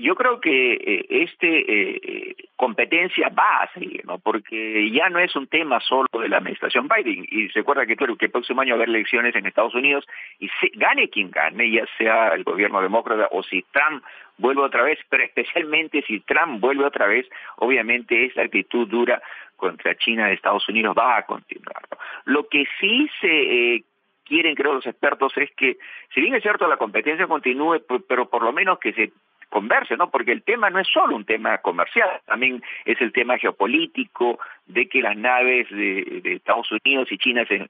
yo 0.00 0.14
creo 0.14 0.40
que 0.40 0.72
eh, 0.72 1.06
este 1.10 2.30
eh, 2.30 2.36
competencia 2.56 3.28
va 3.28 3.62
a 3.62 3.72
seguir, 3.72 4.04
¿no? 4.06 4.18
Porque 4.18 4.90
ya 4.90 5.08
no 5.10 5.18
es 5.18 5.34
un 5.36 5.46
tema 5.46 5.78
solo 5.80 6.08
de 6.20 6.28
la 6.28 6.38
administración 6.38 6.88
Biden. 6.88 7.26
Y 7.28 7.48
recuerda 7.48 7.86
que, 7.86 7.96
que 7.96 8.24
el 8.26 8.30
próximo 8.30 8.62
año 8.62 8.74
va 8.74 8.80
a 8.80 8.84
haber 8.84 8.88
elecciones 8.88 9.34
en 9.36 9.46
Estados 9.46 9.74
Unidos 9.74 10.06
y 10.38 10.48
gane 10.74 11.10
quien 11.10 11.30
gane, 11.30 11.70
ya 11.70 11.84
sea 11.98 12.28
el 12.28 12.44
gobierno 12.44 12.80
demócrata 12.80 13.28
o 13.30 13.42
si 13.42 13.62
Trump 13.72 14.02
vuelve 14.38 14.62
otra 14.62 14.82
vez, 14.82 14.98
pero 15.08 15.22
especialmente 15.22 16.02
si 16.06 16.20
Trump 16.20 16.60
vuelve 16.60 16.84
otra 16.84 17.06
vez, 17.06 17.28
obviamente 17.56 18.24
esa 18.24 18.42
actitud 18.42 18.88
dura 18.88 19.22
contra 19.56 19.94
China 19.96 20.26
de 20.26 20.34
Estados 20.34 20.66
Unidos 20.68 20.96
va 20.98 21.18
a 21.18 21.26
continuar. 21.26 21.82
Lo 22.24 22.48
que 22.48 22.64
sí 22.80 23.08
se 23.20 23.74
eh, 23.74 23.84
quieren, 24.24 24.54
creo 24.54 24.74
los 24.74 24.86
expertos, 24.86 25.32
es 25.36 25.50
que, 25.56 25.76
si 26.14 26.20
bien 26.20 26.34
es 26.34 26.42
cierto 26.42 26.66
la 26.66 26.78
competencia 26.78 27.26
continúe, 27.26 27.82
pero 28.08 28.30
por 28.30 28.42
lo 28.42 28.52
menos 28.52 28.78
que 28.78 28.92
se 28.94 29.12
converse, 29.50 29.96
¿no? 29.96 30.10
Porque 30.10 30.32
el 30.32 30.42
tema 30.42 30.70
no 30.70 30.78
es 30.78 30.88
solo 30.88 31.16
un 31.16 31.24
tema 31.24 31.58
comercial, 31.58 32.08
también 32.24 32.62
es 32.84 33.00
el 33.00 33.12
tema 33.12 33.36
geopolítico, 33.36 34.38
de 34.66 34.88
que 34.88 35.02
las 35.02 35.16
naves 35.16 35.68
de, 35.70 36.22
Estados 36.24 36.70
Unidos 36.70 37.10
y 37.10 37.18
China 37.18 37.44
se, 37.46 37.66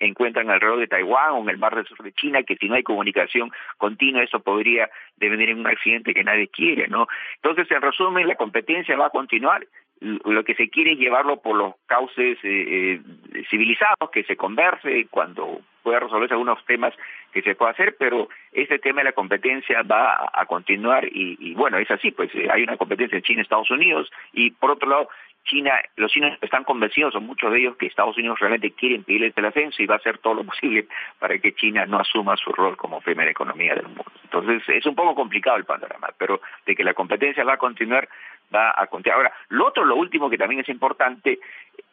encuentran 0.00 0.50
alrededor 0.50 0.80
de 0.80 0.88
Taiwán 0.88 1.32
o 1.32 1.42
en 1.42 1.48
el 1.48 1.58
mar 1.58 1.74
del 1.76 1.86
sur 1.86 2.02
de 2.02 2.12
China, 2.12 2.42
que 2.42 2.56
si 2.56 2.68
no 2.68 2.74
hay 2.74 2.82
comunicación 2.82 3.52
continua 3.78 4.24
eso 4.24 4.40
podría 4.40 4.90
devenir 5.16 5.50
en 5.50 5.60
un 5.60 5.66
accidente 5.66 6.12
que 6.12 6.24
nadie 6.24 6.48
quiere, 6.48 6.88
¿no? 6.88 7.06
Entonces, 7.36 7.70
en 7.70 7.82
resumen, 7.82 8.26
la 8.26 8.34
competencia 8.34 8.96
va 8.96 9.06
a 9.06 9.10
continuar 9.10 9.64
lo 10.00 10.44
que 10.44 10.54
se 10.54 10.70
quiere 10.70 10.92
es 10.92 10.98
llevarlo 10.98 11.40
por 11.40 11.56
los 11.56 11.74
cauces 11.86 12.38
eh, 12.42 13.00
eh, 13.34 13.42
civilizados, 13.50 14.10
que 14.10 14.24
se 14.24 14.36
converse 14.36 15.06
cuando 15.10 15.60
pueda 15.82 16.00
resolverse 16.00 16.34
algunos 16.34 16.64
temas 16.64 16.94
que 17.32 17.42
se 17.42 17.54
pueda 17.54 17.72
hacer, 17.72 17.96
pero 17.98 18.28
este 18.52 18.78
tema 18.78 19.00
de 19.00 19.04
la 19.04 19.12
competencia 19.12 19.82
va 19.82 20.30
a, 20.32 20.46
continuar 20.46 21.06
y, 21.10 21.54
bueno, 21.54 21.78
es 21.78 21.90
así, 21.90 22.10
pues 22.10 22.30
eh, 22.34 22.48
hay 22.50 22.62
una 22.62 22.76
competencia 22.76 23.16
en 23.16 23.22
China, 23.22 23.42
Estados 23.42 23.70
Unidos 23.70 24.10
y 24.32 24.50
por 24.50 24.72
otro 24.72 24.88
lado, 24.88 25.08
China, 25.44 25.72
los 25.96 26.12
chinos 26.12 26.36
están 26.42 26.64
convencidos, 26.64 27.14
son 27.14 27.24
muchos 27.24 27.50
de 27.52 27.60
ellos, 27.60 27.76
que 27.76 27.86
Estados 27.86 28.16
Unidos 28.18 28.38
realmente 28.38 28.72
quiere 28.72 28.96
impedir 28.96 29.32
el 29.34 29.44
ascenso 29.44 29.82
y 29.82 29.86
va 29.86 29.94
a 29.94 29.98
hacer 29.98 30.18
todo 30.18 30.34
lo 30.34 30.44
posible 30.50 30.86
para 31.18 31.38
que 31.38 31.54
China 31.54 31.86
no 31.86 31.98
asuma 31.98 32.36
su 32.36 32.52
rol 32.52 32.76
como 32.76 33.00
primera 33.00 33.30
economía 33.30 33.74
del 33.74 33.86
mundo. 33.86 34.04
Entonces 34.24 34.62
es 34.68 34.86
un 34.86 34.94
poco 34.94 35.14
complicado 35.14 35.56
el 35.56 35.64
panorama, 35.64 36.08
pero 36.18 36.40
de 36.66 36.76
que 36.76 36.84
la 36.84 36.94
competencia 36.94 37.44
va 37.44 37.54
a 37.54 37.58
continuar, 37.58 38.08
va 38.54 38.74
a 38.76 38.86
continuar. 38.86 39.18
Ahora, 39.18 39.32
lo 39.48 39.66
otro, 39.66 39.84
lo 39.84 39.96
último 39.96 40.28
que 40.30 40.38
también 40.38 40.60
es 40.60 40.68
importante, 40.68 41.38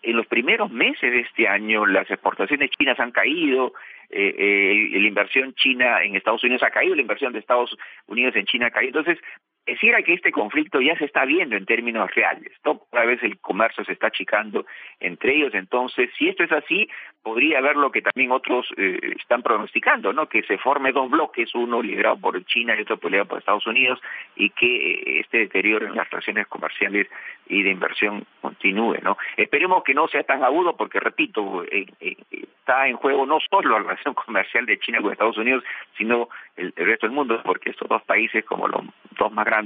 en 0.02 0.15
los 0.15 0.28
primeros 0.28 0.72
meses 0.72 1.12
de 1.12 1.20
este 1.22 1.48
año 1.48 1.86
las 1.86 2.10
exportaciones 2.10 2.70
chinas 2.72 3.00
han 3.00 3.12
caído, 3.12 3.74
eh, 4.10 4.36
eh, 4.38 5.00
la 5.00 5.08
inversión 5.08 5.54
china 5.56 6.04
en 6.04 6.15
Estados 6.15 6.43
Unidos 6.43 6.63
ha 6.63 6.72
caído, 6.72 6.96
la 6.96 7.02
inversión 7.02 7.34
de 7.34 7.39
Estados 7.39 7.76
Unidos 8.08 8.36
en 8.36 8.46
China 8.46 8.67
ha 8.67 8.72
caído. 8.72 9.00
Entonces, 9.00 9.24
Decía 9.68 10.02
que 10.02 10.14
este 10.14 10.32
conflicto 10.32 10.80
ya 10.80 10.98
se 10.98 11.04
está 11.04 11.26
viendo 11.26 11.58
en 11.58 11.66
términos 11.66 12.10
reales. 12.16 12.54
Cada 12.64 13.06
vez 13.06 13.22
el 13.22 13.38
comercio 13.40 13.84
se 13.84 13.92
está 13.92 14.08
achicando 14.08 14.66
entre 15.02 15.36
ellos. 15.36 15.54
Entonces, 15.54 16.10
si 16.18 16.30
esto 16.30 16.46
es 16.46 16.52
así, 16.54 16.88
podría 17.22 17.58
haber 17.58 17.76
lo 17.76 17.92
que 17.92 18.02
también 18.02 18.32
otros 18.32 18.66
eh, 18.78 18.98
están 19.20 19.44
pronosticando, 19.44 20.14
¿no? 20.14 20.30
Que 20.30 20.44
se 20.44 20.58
forme 20.58 20.94
dos 20.94 21.10
bloques, 21.10 21.54
uno 21.54 21.82
liderado 21.82 22.18
por 22.18 22.42
China 22.46 22.76
y 22.78 22.84
otro 22.84 22.98
liderado 23.04 23.28
por 23.28 23.40
Estados 23.40 23.68
Unidos, 23.68 24.00
y 24.38 24.52
que 24.52 24.92
eh, 24.92 25.20
este 25.20 25.40
deterioro 25.40 25.86
en 25.86 25.96
las 25.96 26.10
relaciones 26.10 26.48
comerciales 26.48 27.08
y 27.50 27.64
de 27.64 27.70
inversión 27.70 28.26
continúe, 28.40 29.00
¿no? 29.04 29.18
Esperemos 29.36 29.84
que 29.84 29.94
no 29.94 30.08
sea 30.08 30.24
tan 30.24 30.46
agudo, 30.46 30.78
porque 30.78 31.02
repito, 31.02 31.66
eh, 31.66 31.88
está 32.32 32.88
en 32.88 32.96
juego 32.96 33.26
no 33.26 33.40
solo 33.50 33.72
la 33.72 33.80
relación 33.80 34.14
comercial 34.26 34.66
de 34.66 34.80
China 34.80 35.02
con 35.02 35.12
Estados 35.12 35.38
Unidos, 35.38 35.64
sino 35.98 36.30
el 36.56 36.74
resto 36.76 37.08
del 37.08 37.16
mundo, 37.16 37.42
porque 37.44 37.72
estos 37.72 37.90
dos 37.90 38.02
países, 38.04 38.46
como 38.46 38.70
los 38.70 38.84
dos 39.18 39.32
más 39.34 39.46
grandes, 39.46 39.57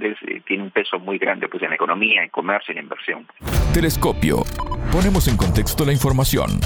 tienen 0.45 0.65
un 0.65 0.71
peso 0.71 0.99
muy 0.99 1.17
grande 1.17 1.47
pues 1.47 1.63
en 1.63 1.69
la 1.69 1.75
economía, 1.75 2.23
en 2.23 2.29
comercio, 2.29 2.73
en 2.73 2.83
inversión. 2.83 3.27
Telescopio. 3.73 4.43
Ponemos 4.91 5.27
en 5.27 5.37
contexto 5.37 5.85
la 5.85 5.91
información. 5.91 6.59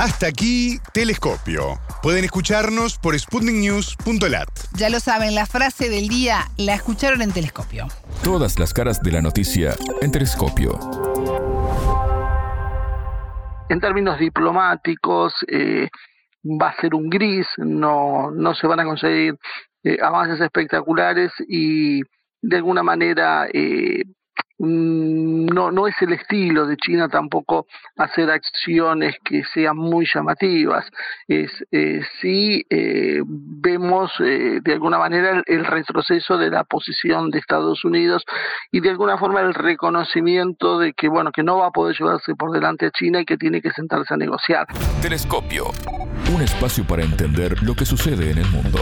Hasta 0.00 0.28
aquí, 0.28 0.78
Telescopio. 0.94 1.78
Pueden 2.02 2.24
escucharnos 2.24 2.98
por 2.98 3.18
sputniknews.lat. 3.18 4.48
Ya 4.72 4.88
lo 4.88 4.98
saben, 4.98 5.34
la 5.34 5.44
frase 5.44 5.90
del 5.90 6.08
día 6.08 6.46
la 6.56 6.74
escucharon 6.74 7.20
en 7.20 7.32
Telescopio. 7.32 7.86
Todas 8.24 8.58
las 8.58 8.72
caras 8.72 9.02
de 9.02 9.12
la 9.12 9.20
noticia 9.20 9.74
en 10.00 10.10
Telescopio. 10.10 10.78
En 13.68 13.78
términos 13.78 14.18
diplomáticos, 14.18 15.34
eh, 15.48 15.90
va 16.42 16.68
a 16.68 16.80
ser 16.80 16.94
un 16.94 17.08
gris, 17.08 17.46
no, 17.58 18.30
no 18.30 18.54
se 18.54 18.66
van 18.66 18.80
a 18.80 18.84
conseguir 18.84 19.34
eh, 19.82 19.98
avances 20.02 20.40
espectaculares 20.40 21.32
y 21.48 22.02
de 22.42 22.56
alguna 22.56 22.82
manera 22.82 23.46
eh, 23.52 24.02
no, 24.60 25.70
no 25.70 25.86
es 25.86 25.94
el 26.02 26.12
estilo 26.12 26.66
de 26.66 26.76
China 26.76 27.08
tampoco 27.08 27.66
hacer 27.96 28.30
acciones 28.30 29.16
que 29.24 29.42
sean 29.54 29.76
muy 29.76 30.06
llamativas. 30.12 30.84
Es, 31.26 31.50
eh, 31.72 32.02
sí 32.20 32.64
eh, 32.68 33.22
vemos 33.24 34.12
eh, 34.20 34.60
de 34.62 34.72
alguna 34.72 34.98
manera 34.98 35.42
el, 35.46 35.64
retroceso 35.64 36.36
de 36.36 36.50
la 36.50 36.64
posición 36.64 37.30
de 37.30 37.38
Estados 37.38 37.84
Unidos 37.84 38.24
y 38.70 38.80
de 38.80 38.90
alguna 38.90 39.16
forma 39.16 39.40
el 39.40 39.54
reconocimiento 39.54 40.78
de 40.78 40.92
que 40.92 41.08
bueno 41.08 41.32
que 41.32 41.42
no 41.42 41.58
va 41.58 41.68
a 41.68 41.70
poder 41.70 41.96
llevarse 41.96 42.34
por 42.34 42.52
delante 42.52 42.86
a 42.86 42.90
China 42.90 43.20
y 43.20 43.24
que 43.24 43.38
tiene 43.38 43.62
que 43.62 43.70
sentarse 43.70 44.12
a 44.12 44.16
negociar. 44.16 44.66
Telescopio, 45.00 45.70
un 46.34 46.42
espacio 46.42 46.84
para 46.86 47.02
entender 47.02 47.62
lo 47.62 47.74
que 47.74 47.86
sucede 47.86 48.30
en 48.30 48.38
el 48.38 48.46
mundo. 48.50 48.78